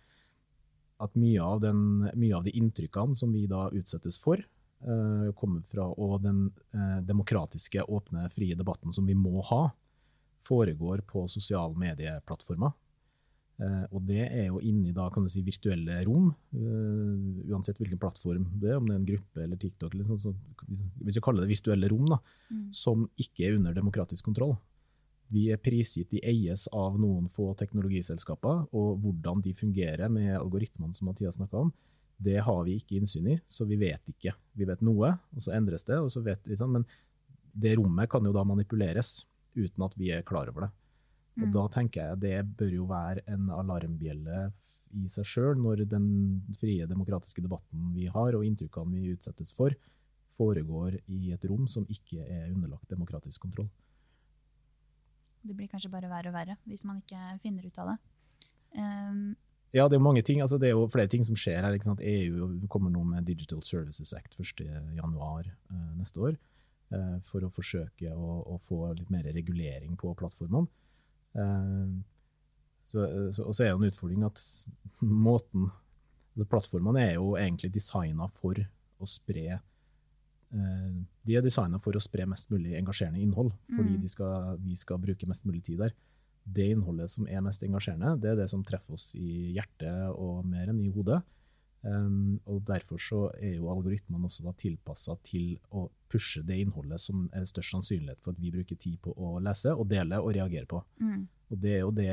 at 0.98 1.18
mye 1.18 1.42
av, 1.42 1.60
den, 1.62 1.82
mye 2.18 2.36
av 2.38 2.46
de 2.46 2.54
inntrykkene 2.58 3.16
som 3.18 3.32
vi 3.34 3.44
da 3.50 3.68
utsettes 3.76 4.18
for, 4.18 4.40
uh, 4.86 5.28
kommer 5.38 5.62
fra, 5.68 5.86
og 5.94 6.22
den 6.24 6.48
uh, 6.74 6.98
demokratiske, 7.06 7.84
åpne, 7.84 8.26
frie 8.34 8.56
debatten 8.58 8.94
som 8.94 9.06
vi 9.06 9.14
må 9.18 9.44
ha, 9.50 9.68
foregår 10.44 11.02
på 11.08 11.24
sosiale 11.30 11.76
medieplattformer. 11.78 12.74
Eh, 13.58 13.84
og 13.90 14.04
det 14.06 14.22
er 14.22 14.44
jo 14.46 14.60
inni 14.62 14.92
da, 14.94 15.08
kan 15.10 15.24
du 15.26 15.30
si, 15.32 15.42
virtuelle 15.42 15.96
rom, 16.06 16.28
uh, 16.54 17.46
uansett 17.50 17.80
hvilken 17.80 17.98
plattform 17.98 18.44
det 18.54 18.70
er, 18.70 18.76
om 18.78 18.86
det 18.86 18.94
er 18.94 19.00
en 19.00 19.08
gruppe 19.08 19.42
eller 19.42 19.58
TikTok, 19.58 19.96
eller 19.96 20.06
sånt, 20.06 20.22
så, 20.22 20.84
hvis 21.02 21.18
vi 21.18 21.22
kaller 21.26 21.42
det 21.42 21.50
virtuelle 21.50 21.90
rom, 21.90 22.06
da, 22.06 22.20
mm. 22.52 22.68
som 22.78 23.02
ikke 23.18 23.48
er 23.48 23.56
under 23.58 23.74
demokratisk 23.74 24.28
kontroll. 24.30 24.54
Vi 25.34 25.48
er 25.52 25.58
prisgitt, 25.60 26.12
de 26.12 26.22
eies 26.22 26.68
av 26.70 27.00
noen 27.02 27.26
få 27.32 27.50
teknologiselskaper, 27.58 28.68
og 28.78 29.02
hvordan 29.02 29.42
de 29.44 29.56
fungerer 29.58 30.06
med 30.12 30.36
algoritmene 30.38 30.94
som 30.94 31.10
Mathias 31.10 31.40
snakka 31.40 31.66
om, 31.66 31.74
det 32.18 32.38
har 32.46 32.62
vi 32.66 32.78
ikke 32.78 32.96
innsyn 32.98 33.26
i, 33.34 33.36
så 33.46 33.66
vi 33.66 33.78
vet 33.78 34.14
ikke. 34.14 34.32
Vi 34.58 34.66
vet 34.70 34.80
noe, 34.86 35.12
og 35.34 35.42
så 35.42 35.52
endres 35.58 35.86
det, 35.86 35.98
og 35.98 36.10
så 36.14 36.22
vet 36.22 36.46
sånn, 36.58 36.78
men 36.78 36.86
det 37.58 37.74
rommet 37.78 38.10
kan 38.10 38.22
jo 38.26 38.32
da 38.34 38.46
manipuleres 38.46 39.20
uten 39.58 39.84
at 39.86 39.96
vi 39.98 40.12
er 40.14 40.26
klar 40.26 40.50
over 40.50 40.66
det. 40.66 40.70
Og 41.38 41.46
mm. 41.46 41.52
da 41.54 41.66
tenker 41.74 42.02
jeg 42.02 42.22
det 42.24 42.38
bør 42.58 42.72
jo 42.74 42.86
være 42.90 43.24
en 43.30 43.50
alarmbjelle 43.54 44.48
i 44.96 45.04
seg 45.12 45.26
sjøl, 45.28 45.58
når 45.60 45.84
den 45.90 46.06
frie 46.58 46.86
demokratiske 46.88 47.44
debatten 47.44 47.92
vi 47.94 48.08
har, 48.08 48.34
og 48.34 48.46
inntrykkene 48.46 48.94
vi 48.94 49.12
utsettes 49.12 49.52
for, 49.56 49.74
foregår 50.38 50.96
i 51.12 51.32
et 51.34 51.44
rom 51.50 51.66
som 51.70 51.86
ikke 51.90 52.22
er 52.24 52.48
underlagt 52.52 52.88
demokratisk 52.90 53.42
kontroll. 53.44 53.68
Det 55.42 55.54
blir 55.56 55.68
kanskje 55.70 55.90
bare 55.92 56.10
verre 56.10 56.30
og 56.30 56.36
verre 56.36 56.56
hvis 56.68 56.84
man 56.88 57.02
ikke 57.02 57.20
finner 57.42 57.66
ut 57.66 57.78
av 57.82 57.92
det. 57.92 57.98
Um, 58.78 59.36
ja, 59.74 59.86
det 59.88 59.98
er 59.98 60.04
mange 60.04 60.22
ting. 60.24 60.40
Altså, 60.40 60.58
det 60.60 60.70
er 60.70 60.76
jo 60.76 60.88
flere 60.90 61.10
ting 61.10 61.24
som 61.24 61.36
skjer 61.38 61.64
her. 61.64 61.76
EU 61.76 62.48
kommer 62.72 62.92
nå 62.92 63.02
med 63.04 63.26
Digital 63.28 63.62
Services 63.62 64.14
Act 64.16 64.38
1.1 64.40 64.98
uh, 64.98 65.92
neste 65.98 66.20
år. 66.20 66.38
Uh, 66.88 67.18
for 67.20 67.44
å 67.44 67.50
forsøke 67.52 68.14
å, 68.16 68.28
å, 68.48 68.54
få 68.64 68.94
litt 68.96 69.10
mer 69.12 69.26
regulering 69.28 69.92
på 70.00 70.14
plattformene. 70.16 70.70
Eh, 71.36 71.90
så, 72.88 73.02
så, 73.36 73.44
og 73.44 73.52
så 73.52 73.64
er 73.66 73.74
det 73.74 73.74
en 73.76 73.90
utfordring 73.90 74.24
at 74.24 74.40
måten 75.28 75.68
altså 75.68 76.46
Plattformene 76.48 77.02
er 77.02 77.14
jo 77.16 77.32
egentlig 77.36 77.72
designa 77.74 78.28
for 78.30 78.56
å 78.56 79.06
spre 79.10 79.46
eh, 79.58 80.92
De 81.26 81.36
er 81.36 81.44
designa 81.44 81.80
for 81.82 81.98
å 81.98 82.02
spre 82.02 82.26
mest 82.30 82.48
mulig 82.54 82.76
engasjerende 82.78 83.20
innhold, 83.20 83.52
fordi 83.74 83.98
mm. 83.98 84.08
skal, 84.08 84.60
vi 84.62 84.76
skal 84.78 85.00
bruke 85.02 85.28
mest 85.28 85.48
mulig 85.48 85.64
tid 85.66 85.82
der. 85.82 85.96
Det 86.48 86.70
innholdet 86.72 87.10
som 87.12 87.26
er 87.28 87.42
mest 87.44 87.64
engasjerende, 87.66 88.14
det 88.22 88.30
er 88.32 88.38
det 88.38 88.48
som 88.48 88.62
treffer 88.64 88.96
oss 88.96 89.10
i 89.18 89.50
hjertet 89.58 90.14
og 90.14 90.46
mer 90.48 90.70
enn 90.70 90.80
i 90.80 90.92
hodet. 90.94 91.20
Um, 91.82 92.40
og 92.50 92.64
Derfor 92.66 92.98
så 92.98 93.20
er 93.38 93.54
jo 93.54 93.68
algoritmene 93.70 94.26
også 94.26 94.42
da 94.48 94.52
tilpassa 94.58 95.14
til 95.26 95.54
å 95.70 95.86
pushe 96.10 96.42
det 96.46 96.58
innholdet 96.58 97.00
som 97.00 97.28
er 97.36 97.46
størst 97.46 97.76
sannsynlighet 97.76 98.22
for 98.24 98.34
at 98.34 98.42
vi 98.42 98.50
bruker 98.50 98.80
tid 98.80 98.98
på 99.04 99.14
å 99.14 99.36
lese 99.44 99.74
og 99.74 99.86
dele 99.90 100.18
og 100.18 100.34
reagere 100.34 100.66
på. 100.68 100.82
Mm. 101.00 101.26
Og 101.52 101.62
Det 101.62 101.74
er 101.76 101.82
jo 101.84 101.94
det 101.94 102.12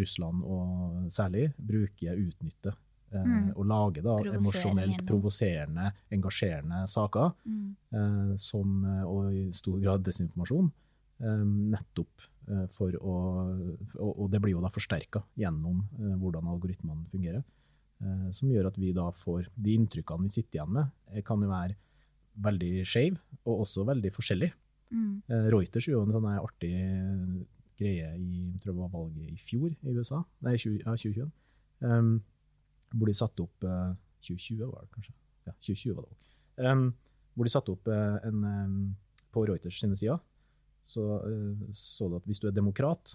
Russland 0.00 0.44
og 0.46 1.10
særlig 1.10 1.50
bruker, 1.56 2.18
utnytter. 2.18 2.76
Eh, 3.10 3.24
mm. 3.26 3.48
Og 3.56 3.64
lager 3.66 4.06
da 4.06 4.18
emosjonelt 4.34 5.06
provoserende, 5.06 5.90
engasjerende 6.14 6.84
saker, 6.90 7.32
mm. 7.44 7.64
eh, 7.94 8.36
som, 8.38 8.76
og 9.06 9.32
i 9.34 9.48
stor 9.56 9.80
grad 9.82 10.06
desinformasjon. 10.06 10.70
Eh, 11.20 11.40
nettopp 11.74 12.22
eh, 12.48 12.66
for 12.72 12.94
å 12.96 13.14
og, 14.00 14.12
og, 14.14 14.26
det 14.32 14.38
blir 14.40 14.54
jo 14.54 14.62
da 14.64 14.70
forsterka 14.72 15.20
gjennom 15.36 15.82
eh, 15.98 16.14
hvordan 16.16 16.48
algoritmene 16.48 17.04
fungerer. 17.12 17.42
Eh, 18.00 18.28
som 18.32 18.48
gjør 18.48 18.70
at 18.70 18.78
vi 18.80 18.94
da 18.96 19.10
får 19.12 19.50
de 19.60 19.76
inntrykkene 19.76 20.24
vi 20.24 20.32
sitter 20.32 20.60
igjen 20.60 20.72
med, 20.72 20.92
eh, 21.12 21.22
kan 21.26 21.42
jo 21.42 21.50
være 21.50 21.76
veldig 22.40 22.84
skeive, 22.88 23.20
og 23.44 23.66
også 23.66 23.84
veldig 23.84 24.12
forskjellige. 24.14 24.54
Mm. 24.90 25.22
Eh, 25.28 25.48
Reuters 25.52 25.86
gjorde 25.86 26.08
en 26.08 26.16
sånn 26.16 26.30
artig 26.32 26.72
greie 27.80 28.08
i 28.16 28.58
tror 28.60 28.74
det 28.74 28.80
var 28.80 28.92
valget 28.94 29.34
i 29.34 29.36
fjor 29.40 29.70
i 29.72 29.94
USA, 29.96 30.22
nei, 30.44 30.56
20, 30.56 30.80
ja, 30.84 30.94
2021, 30.96 31.30
um, 31.80 32.10
hvor 32.92 33.08
de 33.08 33.14
satte 33.16 33.44
opp 33.44 33.64
uh, 33.64 33.94
2020 34.20 34.66
var 34.68 34.84
det 34.84 34.90
kanskje? 34.96 35.14
Ja, 35.46 35.52
2020 35.52 35.94
var 35.96 36.08
det 36.08 36.66
um, 36.66 36.82
Hvor 37.32 37.46
de 37.46 37.52
satte 37.54 37.72
opp 37.72 37.88
uh, 37.88 38.18
en 38.26 38.42
um, 38.44 38.96
På 39.32 39.46
Reuters 39.48 39.78
sine 39.80 39.96
sider 39.96 40.18
så 40.84 41.22
uh, 41.22 41.62
så 41.72 42.08
du 42.10 42.18
at 42.18 42.26
hvis 42.28 42.40
du 42.42 42.48
er 42.50 42.56
demokrat, 42.56 43.14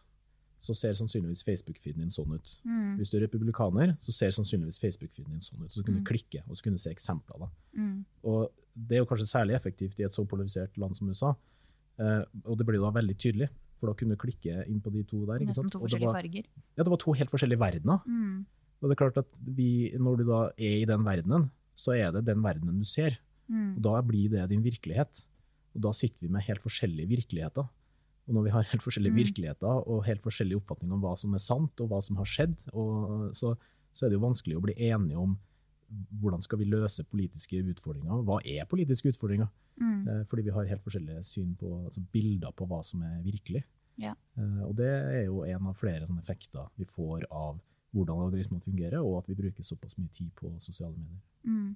så 0.65 0.75
ser 0.78 0.95
sannsynligvis 0.97 1.43
Facebook-feeden 1.45 2.04
din 2.04 2.13
sånn 2.13 2.36
ut. 2.36 2.54
Mm. 2.65 2.95
Hvis 2.99 3.12
du 3.13 3.19
er 3.19 3.25
republikaner, 3.28 3.95
så 4.01 4.13
ser 4.15 4.34
sannsynligvis 4.36 4.80
Facebook-feeden 4.82 5.36
din 5.36 5.43
sånn 5.43 5.63
ut. 5.63 5.71
Så 5.73 5.84
kunne 5.84 6.01
du 6.01 6.04
mm. 6.04 6.10
klikke 6.10 6.41
og 6.45 6.58
så 6.58 6.65
kunne 6.65 6.80
du 6.80 6.84
se 6.84 6.93
eksempler. 6.93 7.49
Mm. 7.78 7.97
Og 8.32 8.49
Det 8.75 8.97
er 8.97 9.06
jo 9.06 9.08
kanskje 9.08 9.30
særlig 9.30 9.56
effektivt 9.56 10.01
i 10.01 10.04
et 10.04 10.12
så 10.12 10.25
polarisert 10.28 10.75
land 10.82 10.97
som 10.97 11.08
USA. 11.08 11.30
Eh, 11.95 12.23
og 12.43 12.58
det 12.60 12.65
blir 12.67 12.82
da 12.84 12.89
veldig 12.91 13.15
tydelig, 13.15 13.47
for 13.75 13.88
da 13.88 13.95
kunne 13.95 14.17
du 14.17 14.19
klikke 14.19 14.65
inn 14.67 14.82
på 14.84 14.91
de 14.91 15.06
to 15.08 15.21
der. 15.30 15.45
Nesten 15.47 15.71
to 15.71 15.80
forskjellige 15.80 16.12
var, 16.12 16.17
farger. 16.19 16.49
Ja, 16.75 16.84
det 16.84 16.91
var 16.91 16.99
to 16.99 17.13
helt 17.15 17.32
forskjellige 17.32 17.62
verdener. 17.62 18.01
Mm. 18.04 18.41
Og 18.82 18.89
det 18.89 18.97
er 18.97 18.99
klart 18.99 19.21
at 19.21 19.30
vi, 19.39 19.69
når 19.95 20.19
du 20.19 20.25
da 20.28 20.41
er 20.58 20.82
i 20.82 20.89
den 20.89 21.06
verdenen, 21.08 21.47
så 21.75 21.95
er 21.95 22.12
det 22.15 22.25
den 22.28 22.43
verdenen 22.43 22.84
du 22.84 22.88
ser. 22.88 23.15
Mm. 23.47 23.78
Og 23.78 23.82
da 23.88 23.95
blir 24.04 24.34
det 24.34 24.49
din 24.51 24.63
virkelighet. 24.65 25.23
Og 25.75 25.88
da 25.88 25.95
sitter 25.95 26.25
vi 26.25 26.32
med 26.36 26.45
helt 26.47 26.63
forskjellige 26.63 27.12
virkeligheter. 27.12 27.67
Og 28.25 28.38
når 28.38 28.45
vi 28.47 28.53
har 28.55 28.69
helt 28.71 28.83
forskjellige 28.83 29.13
mm. 29.13 29.19
virkeligheter 29.21 29.81
og 29.85 30.05
helt 30.07 30.23
forskjellige 30.25 30.57
oppfatninger 30.61 30.95
om 30.97 31.03
hva 31.03 31.13
som 31.19 31.35
er 31.38 31.43
sant, 31.43 31.81
og 31.83 31.91
hva 31.91 31.99
som 32.01 32.17
har 32.17 32.29
skjedd, 32.29 32.55
så, 33.38 33.51
så, 33.91 34.05
er 34.05 34.09
det 34.09 34.17
jo 34.17 34.23
vanskelig 34.23 34.57
å 34.57 34.63
bli 34.65 34.73
enige 34.88 35.21
om 35.21 35.35
hvordan 36.19 36.41
skal 36.41 36.59
vi 36.59 36.67
løse 36.67 37.05
politiske 37.05 37.59
utfordringer. 37.61 38.23
Hva 38.25 38.39
er 38.41 38.65
politiske 38.69 39.11
utfordringer? 39.13 39.51
Mm. 39.77 40.07
Eh, 40.07 40.23
fordi 40.29 40.47
vi 40.47 40.53
har 40.55 40.67
helt 40.71 40.83
forskjellige 40.83 41.21
syn 41.27 41.53
på, 41.59 41.69
altså 41.85 42.01
bilder 42.13 42.55
på 42.57 42.67
hva 42.69 42.81
som 42.83 43.03
er 43.05 43.21
virkelig. 43.23 43.61
Ja. 44.01 44.15
Eh, 44.39 44.61
og 44.65 44.73
det 44.79 44.89
er 44.89 45.23
jo 45.27 45.43
en 45.45 45.69
av 45.69 45.77
flere 45.77 46.07
sånne 46.07 46.23
effekter 46.25 46.67
vi 46.79 46.88
får 46.89 47.27
av 47.29 47.61
hvordan 47.95 48.25
algoritmene 48.25 48.63
fungerer, 48.63 48.99
og 48.99 49.21
at 49.21 49.29
vi 49.31 49.38
bruker 49.39 49.63
såpass 49.63 49.95
mye 49.99 50.11
tid 50.11 50.33
på 50.35 50.51
sosiale 50.59 50.97
medier. 50.97 51.21
Mm. 51.47 51.75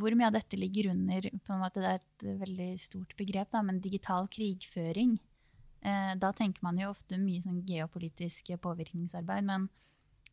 Hvor 0.00 0.16
mye 0.18 0.26
av 0.32 0.34
dette 0.34 0.58
ligger 0.58 0.90
under 0.90 1.28
på 1.30 1.54
en 1.54 1.62
måte 1.62 1.80
Det 1.80 1.90
er 1.92 2.00
et 2.00 2.24
veldig 2.40 2.70
stort 2.82 3.14
begrep, 3.18 3.52
da, 3.52 3.62
men 3.62 3.78
digital 3.84 4.26
krigføring. 4.32 5.14
Eh, 5.86 6.12
da 6.18 6.32
tenker 6.34 6.64
man 6.66 6.78
jo 6.80 6.90
ofte 6.90 7.18
mye 7.20 7.42
sånn 7.44 7.60
geopolitisk 7.66 8.50
påvirkningsarbeid, 8.62 9.46
men 9.46 9.68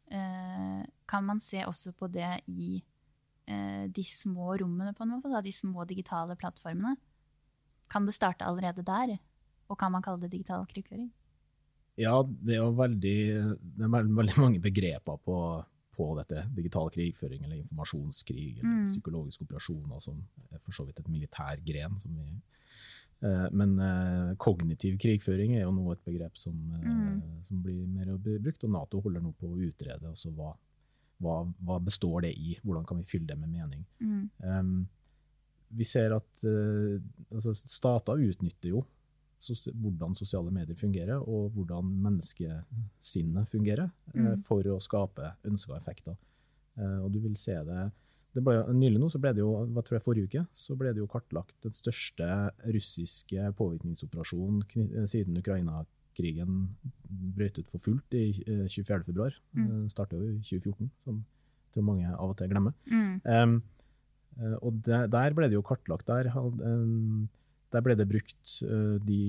eh, 0.09 0.81
kan 1.09 1.25
man 1.27 1.41
se 1.43 1.61
også 1.67 1.93
på 1.97 2.09
det 2.09 2.39
i 2.49 2.79
eh, 3.45 3.83
de 3.85 4.05
små 4.09 4.55
rommene, 4.63 4.95
på 4.97 5.05
en 5.05 5.13
måte, 5.13 5.29
da, 5.29 5.43
de 5.45 5.53
små 5.53 5.85
digitale 5.89 6.37
plattformene? 6.39 6.95
Kan 7.91 8.07
det 8.07 8.15
starte 8.17 8.47
allerede 8.47 8.85
der? 8.87 9.19
Og 9.69 9.77
kan 9.79 9.93
man 9.93 10.01
kalle 10.05 10.23
det 10.23 10.31
digital 10.33 10.65
krigføring? 10.69 11.11
Ja, 12.01 12.15
det 12.25 12.55
er 12.55 12.63
jo 12.63 12.73
veldig, 12.73 13.19
det 13.77 13.85
er 13.85 13.93
veldig 13.93 14.39
mange 14.41 14.61
begreper 14.63 15.19
på, 15.21 15.37
på 15.93 16.07
dette. 16.17 16.47
Digital 16.57 16.89
krigføring 16.95 17.45
eller 17.45 17.59
informasjonskrig 17.59 18.55
eller 18.55 18.79
mm. 18.79 18.87
psykologiske 18.89 19.45
operasjoner, 19.45 20.01
som 20.01 20.17
er 20.49 20.63
for 20.63 20.73
så 20.73 20.87
vidt 20.87 21.03
et 21.03 21.13
militær 21.13 21.61
gren 21.61 22.01
som 22.01 22.17
vi 22.17 22.25
men 23.55 23.77
eh, 23.79 24.33
kognitiv 24.41 24.97
krigføring 24.99 25.55
er 25.55 25.63
jo 25.63 25.71
nå 25.75 25.85
et 25.93 26.01
begrep 26.03 26.35
som, 26.39 26.57
eh, 26.75 26.87
mm. 26.87 27.21
som, 27.47 27.61
blir 27.63 27.85
mer 27.87 28.11
brukt, 28.19 28.65
og 28.65 28.73
Nato 28.73 28.99
holder 29.03 29.23
nå 29.23 29.31
på 29.39 29.51
å 29.51 29.59
utrede 29.63 30.09
også 30.09 30.33
hva, 30.35 30.49
hva, 31.23 31.37
hva, 31.63 31.77
består 31.83 32.25
det 32.27 32.33
i, 32.35 32.57
hvordan 32.63 32.87
kan 32.89 32.99
vi 32.99 33.07
fylle 33.07 33.29
det 33.29 33.37
med 33.39 33.53
mening. 33.53 33.85
Mm. 34.03 34.25
Um, 34.43 34.73
vi 35.73 35.87
ser 35.87 36.13
at 36.13 36.43
uh, 36.45 36.99
altså 37.33 37.55
stater 37.57 38.19
utnytter 38.21 38.75
jo 38.75 38.83
sos 39.43 39.65
hvordan 39.71 40.13
sosiale 40.15 40.51
medier 40.55 40.77
fungerer, 40.79 41.19
og 41.19 41.55
hvordan 41.55 41.89
menneskesinnet 42.05 43.49
fungerer, 43.49 43.89
mm. 44.13 44.27
uh, 44.27 44.35
for 44.45 44.67
å 44.71 44.77
skape 44.83 45.33
ønska 45.47 45.75
effekter. 45.79 46.15
Uh, 46.79 47.03
og 47.03 47.09
du 47.15 47.19
vil 47.23 47.35
se 47.39 47.55
det 47.67 47.87
ble, 48.41 48.55
nylig 48.73 49.01
nå 49.01 49.09
så 49.13 49.19
ble 49.21 49.33
det 49.35 49.43
jo, 49.43 49.51
hva 49.75 49.83
tror 49.85 49.97
jeg 49.97 50.05
forrige 50.05 50.29
uke, 50.29 50.43
så 50.57 50.77
ble 50.79 50.93
det 50.93 51.01
jo 51.03 51.09
kartlagt 51.11 51.55
den 51.65 51.75
største 51.75 52.29
russiske 52.65 53.51
påvirkningsoperasjonen 53.59 54.63
siden 55.09 55.37
Ukraina-krigen 55.37 56.63
brøt 57.37 57.59
ut 57.59 57.69
for 57.69 57.83
fullt 57.83 58.17
i 58.17 58.25
24.2. 58.33 59.13
Eh, 59.27 59.37
mm. 59.53 59.67
Eh, 59.67 59.85
Starta 59.93 60.17
jo 60.17 60.31
i 60.31 60.39
2014, 60.39 60.89
som 61.05 61.21
jeg 61.21 61.77
tror 61.77 61.87
mange 61.89 62.09
av 62.09 62.33
og 62.33 62.37
til 62.39 62.49
glemmer. 62.49 62.75
Mm. 62.89 63.13
Um, 63.25 63.55
og 64.65 64.81
der, 64.85 65.05
der 65.13 65.35
ble 65.37 65.49
det 65.49 65.57
jo 65.59 65.65
kartlagt. 65.65 66.09
Der, 66.09 66.31
der 67.73 67.85
ble 67.85 67.97
det 67.97 68.09
brukt 68.09 68.55
de 69.05 69.21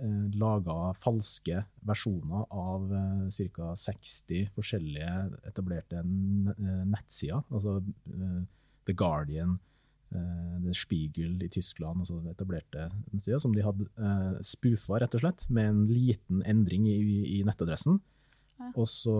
eh, 0.00 0.24
laga 0.40 0.92
falske 0.98 1.62
versjoner 1.86 2.46
av 2.50 2.90
eh, 2.94 3.44
ca. 3.54 3.72
60 3.78 4.50
forskjellige 4.56 5.12
etablerte 5.48 6.00
eh, 6.00 6.82
nettsider. 6.90 7.44
Altså 7.50 7.78
eh, 7.80 8.42
The 8.84 8.96
Guardian, 8.96 9.58
The 10.14 10.70
Spiegel 10.76 11.40
i 11.42 11.48
Tyskland, 11.50 12.04
altså 12.04 12.20
etablerte 12.30 12.84
nettsider, 13.10 13.40
som 13.42 13.54
de 13.56 13.64
hadde 13.64 13.88
eh, 13.98 14.36
spoofa, 14.46 15.00
rett 15.02 15.16
og 15.16 15.24
slett, 15.24 15.46
med 15.50 15.70
en 15.72 15.80
liten 15.90 16.44
endring 16.46 16.86
i, 16.86 16.98
i 17.34 17.40
nettadressen. 17.46 17.98
Ja. 18.60 18.84
Så, 18.86 19.14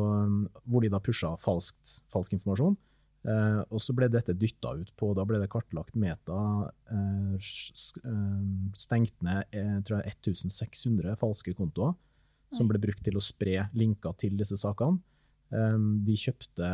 hvor 0.71 0.85
de 0.85 0.93
da 0.93 1.01
pusha 1.03 1.33
falsk 1.43 2.37
informasjon. 2.37 2.77
Uh, 3.25 3.63
og 3.73 3.81
så 3.81 3.95
ble 3.97 4.11
dette 4.13 4.35
dytta 4.37 4.75
ut 4.77 4.91
på, 5.01 5.15
da 5.17 5.25
ble 5.25 5.39
det 5.41 5.49
kartlagt 5.49 5.95
Meta 5.97 6.37
eh, 6.93 7.47
stengt 8.77 9.15
ned 9.25 9.49
tror 9.89 10.03
jeg 10.03 10.13
1600 10.37 11.17
falske 11.17 11.55
kontoer 11.57 11.95
som 12.53 12.69
ble 12.69 12.79
brukt 12.83 13.01
til 13.07 13.17
å 13.17 13.25
spre 13.25 13.65
linker 13.73 14.13
til 14.21 14.37
disse 14.39 14.59
sakene. 14.61 15.01
Um, 15.49 16.05
de 16.05 16.19
kjøpte 16.21 16.69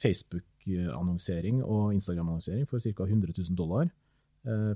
Facebook-annonsering 0.00 1.60
og 1.62 1.92
Instagram-annonsering 1.98 2.64
for 2.70 2.80
ca. 2.80 3.04
100 3.04 3.36
000 3.36 3.58
dollar 3.58 3.92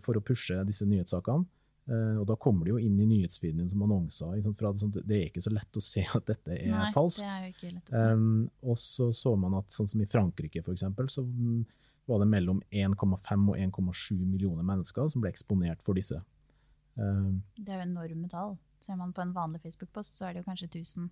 for 0.04 0.16
å 0.16 0.22
pushe 0.24 0.54
disse 0.64 0.86
nyhetssakene. 0.88 1.44
Uh, 1.88 2.18
og 2.20 2.26
da 2.28 2.34
kommer 2.36 2.66
de 2.66 2.74
jo 2.74 2.80
inn 2.84 2.98
i 3.00 3.06
nyhetsfeeden 3.08 3.62
din 3.62 3.68
som 3.70 3.82
annonser. 3.86 4.34
Det, 4.36 4.52
sånn, 4.76 4.92
det, 4.98 5.14
er 5.16 5.28
ikke 5.30 5.40
så 5.40 5.52
lett 5.54 5.78
å 5.80 5.82
se 5.82 6.04
at 6.04 6.26
dette 6.28 6.52
er 6.52 6.72
Nei, 6.74 6.88
falskt. 6.92 7.24
Det 7.24 7.32
er 7.32 7.46
jo 7.46 7.52
ikke 7.54 7.70
lett 7.72 7.92
å 7.92 7.94
se. 7.94 8.08
Um, 8.12 8.42
og 8.68 8.80
så 8.82 9.08
så 9.16 9.32
man 9.40 9.56
at 9.56 9.72
sånn 9.72 9.88
som 9.88 10.02
i 10.04 10.08
Frankrike, 10.08 10.60
for 10.66 10.76
eksempel, 10.76 11.08
så 11.12 11.24
mm, 11.24 11.62
var 12.12 12.20
det 12.20 12.28
mellom 12.34 12.60
1,5 12.68 13.48
og 13.54 13.56
1,7 13.56 14.18
millioner 14.20 14.68
mennesker 14.68 15.08
som 15.08 15.24
ble 15.24 15.32
eksponert 15.32 15.80
for 15.86 15.96
disse. 15.96 16.20
Um, 16.98 17.40
det 17.56 17.72
er 17.72 17.80
jo 17.80 17.88
enorme 17.88 18.28
tall. 18.32 18.58
Ser 18.84 19.00
man 19.00 19.14
på 19.16 19.24
en 19.24 19.32
vanlig 19.34 19.62
Facebook-post, 19.64 20.18
så 20.18 20.28
er 20.28 20.36
det 20.36 20.42
jo 20.42 20.50
kanskje 20.50 20.68
1000 20.68 21.08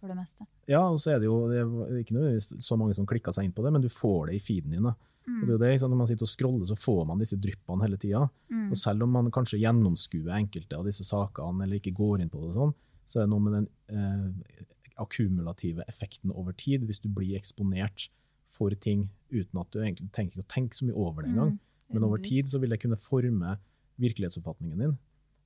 for 0.00 0.08
det 0.12 0.16
meste. 0.18 0.46
Ja, 0.68 0.82
og 0.90 0.98
så 1.02 1.14
er 1.14 1.20
det 1.22 1.26
jo 1.28 1.36
det 1.50 1.58
er 1.62 2.00
ikke 2.02 2.16
nødvendigvis 2.16 2.52
så 2.64 2.76
mange 2.78 2.94
som 2.94 3.06
klikker 3.08 3.32
seg 3.34 3.44
inn 3.48 3.54
på 3.56 3.64
det, 3.64 3.72
men 3.72 3.84
du 3.84 3.88
får 3.92 4.28
det 4.30 4.36
i 4.38 4.42
feeden 4.42 4.74
din. 4.76 4.88
Mm. 5.26 5.40
Det 5.48 5.58
det, 5.58 5.70
Når 5.82 5.96
man 5.98 6.06
sitter 6.06 6.22
og 6.22 6.30
scroller, 6.30 6.66
så 6.68 6.76
får 6.78 7.04
man 7.06 7.18
disse 7.18 7.36
dryppene 7.36 7.82
hele 7.82 7.96
tida. 7.98 8.28
Mm. 8.50 8.70
Og 8.70 8.76
selv 8.76 9.02
om 9.02 9.10
man 9.10 9.30
kanskje 9.34 9.58
gjennomskuer 9.58 10.36
enkelte 10.36 10.76
av 10.78 10.84
disse 10.86 11.04
sakene, 11.04 11.64
eller 11.64 11.80
ikke 11.80 11.94
går 11.96 12.20
inn 12.22 12.30
på 12.30 12.44
det, 12.44 12.54
sånn, 12.54 12.74
så 13.06 13.20
er 13.20 13.26
det 13.26 13.30
noe 13.32 13.42
med 13.42 13.56
den 13.56 13.68
eh, 13.90 14.64
akkumulative 15.02 15.84
effekten 15.90 16.30
over 16.32 16.52
tid. 16.56 16.86
Hvis 16.86 17.02
du 17.02 17.08
blir 17.12 17.36
eksponert 17.38 18.08
for 18.46 18.70
ting 18.78 19.08
uten 19.32 19.58
at 19.60 19.70
du 19.74 19.80
egentlig 19.82 20.12
tenker 20.14 20.40
å 20.42 20.46
tenke 20.46 20.76
så 20.78 20.86
mye 20.86 20.94
over 20.94 21.22
det 21.24 21.32
engang. 21.32 21.56
Mm. 21.56 21.94
Men 21.96 22.06
over 22.06 22.22
tid 22.22 22.46
så 22.50 22.60
vil 22.62 22.70
det 22.70 22.80
kunne 22.82 22.98
forme 22.98 23.56
virkelighetsoppfatningen 24.02 24.78
din, 24.78 24.96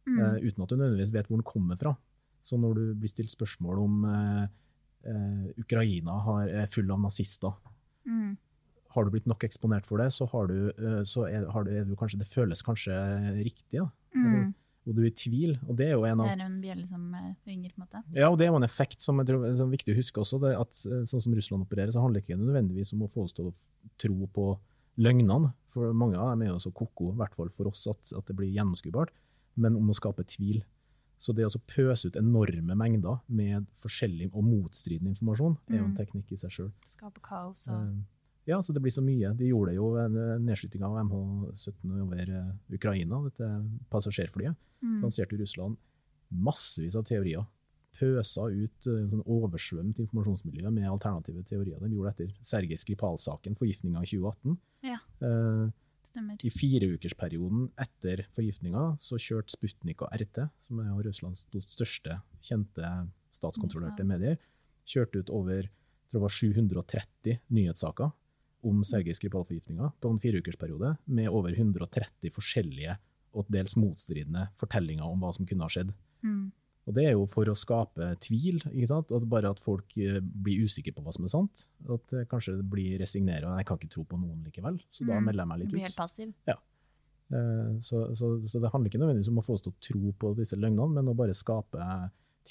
Mm. 0.09 0.19
eh, 0.19 0.49
uten 0.49 0.63
at 0.63 0.69
du 0.71 0.77
nødvendigvis 0.77 1.13
vet 1.13 1.27
hvor 1.29 1.37
den 1.37 1.45
kommer 1.45 1.77
fra. 1.77 1.97
Så 2.42 2.59
når 2.61 2.74
du 2.79 2.85
blir 2.94 3.11
stilt 3.12 3.31
spørsmål 3.33 3.79
om 3.83 4.05
eh, 4.09 4.46
eh, 5.11 5.50
Ukraina 5.61 6.18
har, 6.24 6.48
er 6.64 6.70
full 6.72 6.90
av 6.90 7.00
nazister, 7.07 7.53
Mm. 8.09 8.37
har 8.94 9.05
du 9.05 9.11
blitt 9.12 9.26
nok 9.29 9.44
eksponert 9.44 9.85
for 9.87 9.98
det, 10.00 10.07
så, 10.11 10.24
har 10.33 10.46
du, 10.48 10.70
eh, 10.72 11.03
så 11.05 11.26
er, 11.29 11.44
har 11.53 11.64
du, 11.64 11.70
er 11.70 11.85
du 11.85 11.92
kanskje, 12.00 12.18
det 12.18 12.26
føles 12.26 12.62
kanskje 12.64 12.96
riktig. 13.44 13.76
Da. 13.83 13.90
Mm. 14.16 14.55
Og 14.88 14.96
du 14.96 15.03
er 15.03 15.11
i 15.11 15.12
tvil. 15.12 15.53
Og 15.68 15.76
det 15.76 15.90
er 15.90 15.92
jo 15.92 16.07
en 16.09 16.18
Det 16.18 16.24
av 16.24 16.31
er 16.33 16.44
en 16.46 16.57
bjelle 16.62 16.87
som 16.88 17.05
eh, 17.14 17.35
ringer, 17.46 17.70
på 17.76 17.83
en 17.83 17.85
måte. 17.85 18.00
ja, 18.16 18.31
og 18.33 18.38
det 18.40 18.46
er 18.46 18.50
jo 18.50 18.57
en 18.57 18.66
effekt 18.66 19.05
som 19.05 19.20
jeg 19.20 19.29
tror 19.29 19.44
er 19.46 19.70
viktig 19.76 19.92
å 19.94 19.98
huske 20.00 20.22
også. 20.24 20.40
Det 20.40 20.55
at 20.59 20.72
Sånn 21.12 21.20
som 21.22 21.37
Russland 21.37 21.68
opererer, 21.68 21.92
så 21.92 22.00
handler 22.03 22.18
det 22.22 22.24
ikke 22.31 22.40
nødvendigvis 22.40 22.94
om 22.96 23.05
å 23.05 23.11
få 23.12 23.29
oss 23.29 23.37
til 23.37 23.53
å 23.53 23.55
tro 24.00 24.26
på 24.33 24.46
løgnene. 24.98 25.53
For 25.70 25.92
mange 25.94 26.16
av 26.18 26.33
dem 26.33 26.42
er 26.48 26.55
jo 26.55 26.59
så 26.64 26.72
ko-ko, 26.74 27.12
i 27.12 27.18
hvert 27.20 27.37
fall 27.37 27.53
for 27.53 27.68
oss, 27.70 27.85
at, 27.87 28.00
at 28.16 28.26
det 28.26 28.35
blir 28.40 28.50
gjennomskuebart. 28.50 29.12
Men 29.61 29.76
om 29.76 29.92
å 29.92 29.94
skape 29.94 30.24
tvil. 30.26 30.64
Så 31.21 31.35
det 31.37 31.45
å 31.45 31.53
pøse 31.69 32.09
ut 32.09 32.17
enorme 32.17 32.73
mengder 32.81 33.19
med 33.29 33.67
forskjellig 33.77 34.31
og 34.33 34.43
motstridende 34.47 35.13
informasjon, 35.13 35.59
er 35.69 35.77
jo 35.77 35.85
en 35.85 35.93
Mm. 35.93 35.99
teknikk 35.99 36.33
i 36.33 36.37
seg 36.41 36.51
sjøl. 36.51 36.71
Skape 36.89 37.21
kaos 37.21 37.67
og 37.69 37.75
Eh, 37.77 38.03
Ja, 38.47 38.57
så 38.65 38.73
det 38.73 38.81
blir 38.83 38.91
så 38.91 39.03
mye. 39.05 39.37
De 39.37 39.45
gjorde 39.51 39.75
jo 39.75 39.91
eh, 40.01 40.39
av 40.83 40.97
MH17 41.05 42.01
over 42.03 42.21
eh, 42.23 42.53
Ukraina, 42.75 43.23
dette 43.29 43.47
passasjerflyet. 43.91 44.57
mm. 44.83 45.03
Lanserte 45.03 45.35
i 45.37 45.39
Russland 45.43 45.77
massevis 46.33 46.97
av 46.97 47.05
teorier. 47.05 47.45
Pøsa 48.01 48.47
ut 48.49 48.87
en 48.87 49.11
sånn 49.11 49.25
oversvømt 49.27 49.99
informasjonsmiljø 50.01 50.71
med 50.73 50.89
alternative 50.89 51.43
teorier. 51.45 51.79
De 51.81 51.91
gjorde 51.95 52.15
etter 52.15 52.33
Sergej 52.43 52.79
Skripal-saken, 52.81 53.55
forgiftninga 53.59 54.01
i 54.01 54.07
2018. 54.09 54.57
Ja. 54.89 54.97
Eh, 55.21 55.71
Stemmer. 56.07 56.41
I 56.43 56.51
fireukersperioden 56.51 57.69
etter 57.79 58.25
forgiftninga 58.35 58.95
så 58.99 59.19
kjørte 59.21 59.55
Sputnik 59.55 60.03
og 60.03 60.15
RT, 60.17 60.47
som 60.63 60.81
er 60.83 60.95
Russlands 61.07 61.45
største 61.67 62.17
kjente 62.43 62.89
statskontrollerte 63.37 64.07
medier, 64.09 64.41
kjørte 64.89 65.23
ut 65.23 65.31
over 65.35 65.69
tror 66.11 66.19
jeg 66.19 66.25
var 66.25 66.35
730 66.35 67.37
nyhetssaker 67.55 68.11
om 68.67 68.81
Sergej 68.85 69.15
Skripal-forgiftninga 69.17 69.93
på 70.03 70.11
en 70.11 70.19
fireukersperiode, 70.21 70.97
med 71.07 71.31
over 71.31 71.55
130 71.55 72.35
forskjellige 72.35 72.97
og 73.31 73.47
dels 73.53 73.77
motstridende 73.79 74.49
fortellinger 74.59 75.07
om 75.07 75.23
hva 75.23 75.31
som 75.33 75.47
kunne 75.49 75.65
ha 75.65 75.71
skjedd. 75.71 75.95
Mm. 76.27 76.51
Og 76.90 76.96
det 76.96 77.05
er 77.07 77.12
jo 77.14 77.26
for 77.31 77.46
å 77.50 77.55
skape 77.57 78.09
tvil? 78.26 78.59
At 78.66 79.12
bare 79.31 79.53
at 79.55 79.62
folk 79.62 79.94
eh, 80.03 80.18
blir 80.20 80.64
usikre 80.66 80.92
på 80.96 81.05
hva 81.07 81.14
som 81.14 81.29
er 81.29 81.33
sant. 81.33 81.68
At 81.87 82.16
eh, 82.16 82.26
kanskje 82.31 82.57
det 82.59 82.66
blir 82.72 82.98
resignere, 83.00 83.46
og 83.46 83.61
jeg 83.62 83.68
kan 83.70 83.79
ikke 83.79 83.92
tro 83.94 84.05
på 84.11 84.18
noen 84.18 84.42
likevel, 84.48 84.81
så 84.90 85.07
da 85.07 85.20
Mm. 85.20 85.29
melder 85.31 85.44
jeg 85.44 85.50
meg 85.53 85.59
Du 85.61 85.64
litt 85.64 85.72
blir 85.76 85.87
helt 85.87 86.00
passiv. 86.03 86.35
Ja. 86.50 86.59
Så, 87.79 88.00
så, 88.18 88.29
så 88.50 88.59
det 88.59 88.72
handler 88.72 88.90
ikke 88.90 88.98
nødvendigvis 88.98 89.29
om 89.31 89.37
å 89.38 89.44
få 89.46 89.55
oss 89.55 89.62
til 89.62 89.70
å 89.70 89.83
tro 89.87 90.11
på 90.18 90.33
disse 90.35 90.57
løgnene, 90.59 90.96
men 90.96 91.11
å 91.12 91.14
bare 91.14 91.31
skape 91.37 91.79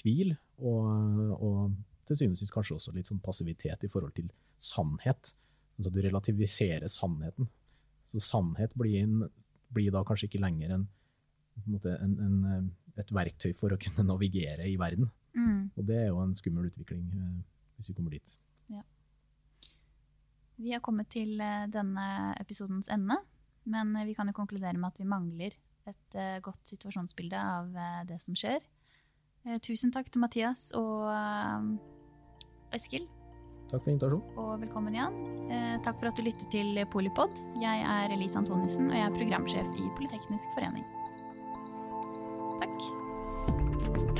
tvil, 0.00 0.30
og, 0.56 1.34
og 1.36 1.74
til 2.08 2.16
syvende 2.16 2.38
og 2.38 2.40
sist 2.40 2.54
kanskje 2.54 2.78
også 2.78 2.94
litt 2.96 3.10
sånn 3.10 3.20
passivitet 3.20 3.84
i 3.84 3.90
forhold 3.92 4.14
til 4.16 4.30
sannhet. 4.56 5.34
Altså 5.76 5.92
du 5.92 6.00
relativiserer 6.04 6.88
sannheten. 6.88 7.50
Så 8.08 8.22
sannhet 8.24 8.72
blir, 8.78 9.02
en, 9.04 9.28
blir 9.72 9.92
da 9.94 10.00
kanskje 10.08 10.30
ikke 10.30 10.40
lenger 10.42 10.72
en, 10.78 10.88
en, 11.60 11.76
en, 11.92 12.16
en, 12.24 12.40
eh, 12.54 12.64
et 12.98 13.12
verktøy 13.14 13.52
for 13.56 13.72
å 13.72 13.78
kunne 13.80 14.06
navigere 14.08 14.66
i 14.68 14.76
verden. 14.80 15.10
Mm. 15.36 15.70
Og 15.76 15.86
det 15.86 15.98
er 15.98 16.08
jo 16.10 16.22
en 16.22 16.34
skummel 16.36 16.70
utvikling 16.70 17.04
eh, 17.14 17.36
hvis 17.76 17.90
vi 17.90 17.96
kommer 17.98 18.16
dit. 18.16 18.38
Vi 20.60 20.74
har 20.74 20.82
kommet 20.84 21.08
til 21.08 21.38
eh, 21.40 21.68
denne 21.72 22.34
episodens 22.40 22.90
ende, 22.92 23.16
men 23.70 23.94
eh, 23.96 24.08
vi 24.08 24.16
kan 24.18 24.28
jo 24.28 24.36
konkludere 24.36 24.76
med 24.76 24.90
at 24.90 25.00
vi 25.00 25.08
mangler 25.08 25.56
et 25.88 26.16
godt 26.44 26.68
situasjonsbilde 26.68 27.38
av 27.40 27.70
det 28.06 28.18
som 28.20 28.36
skjer. 28.36 28.60
Tusen 29.64 29.90
takk 29.90 30.10
til 30.12 30.20
Mathias 30.22 30.66
og 30.76 31.08
Eskil, 32.76 33.08
Takk 33.72 33.80
for 33.80 33.94
invitasjonen. 33.94 34.36
og 34.38 34.52
velkommen 34.60 34.94
igjen. 34.94 35.18
Takk 35.82 35.98
for 35.98 36.12
at 36.12 36.20
du 36.20 36.26
lytter 36.28 36.52
til 36.52 36.78
Polipod. 36.92 37.42
Jeg 37.64 37.82
er 37.96 38.12
Elise 38.12 38.38
Antonissen, 38.38 38.92
og 38.92 38.98
jeg 39.00 39.08
er 39.08 39.16
programsjef 39.16 39.72
i 39.80 39.90
Politeknisk 39.96 40.52
forening. 40.52 40.84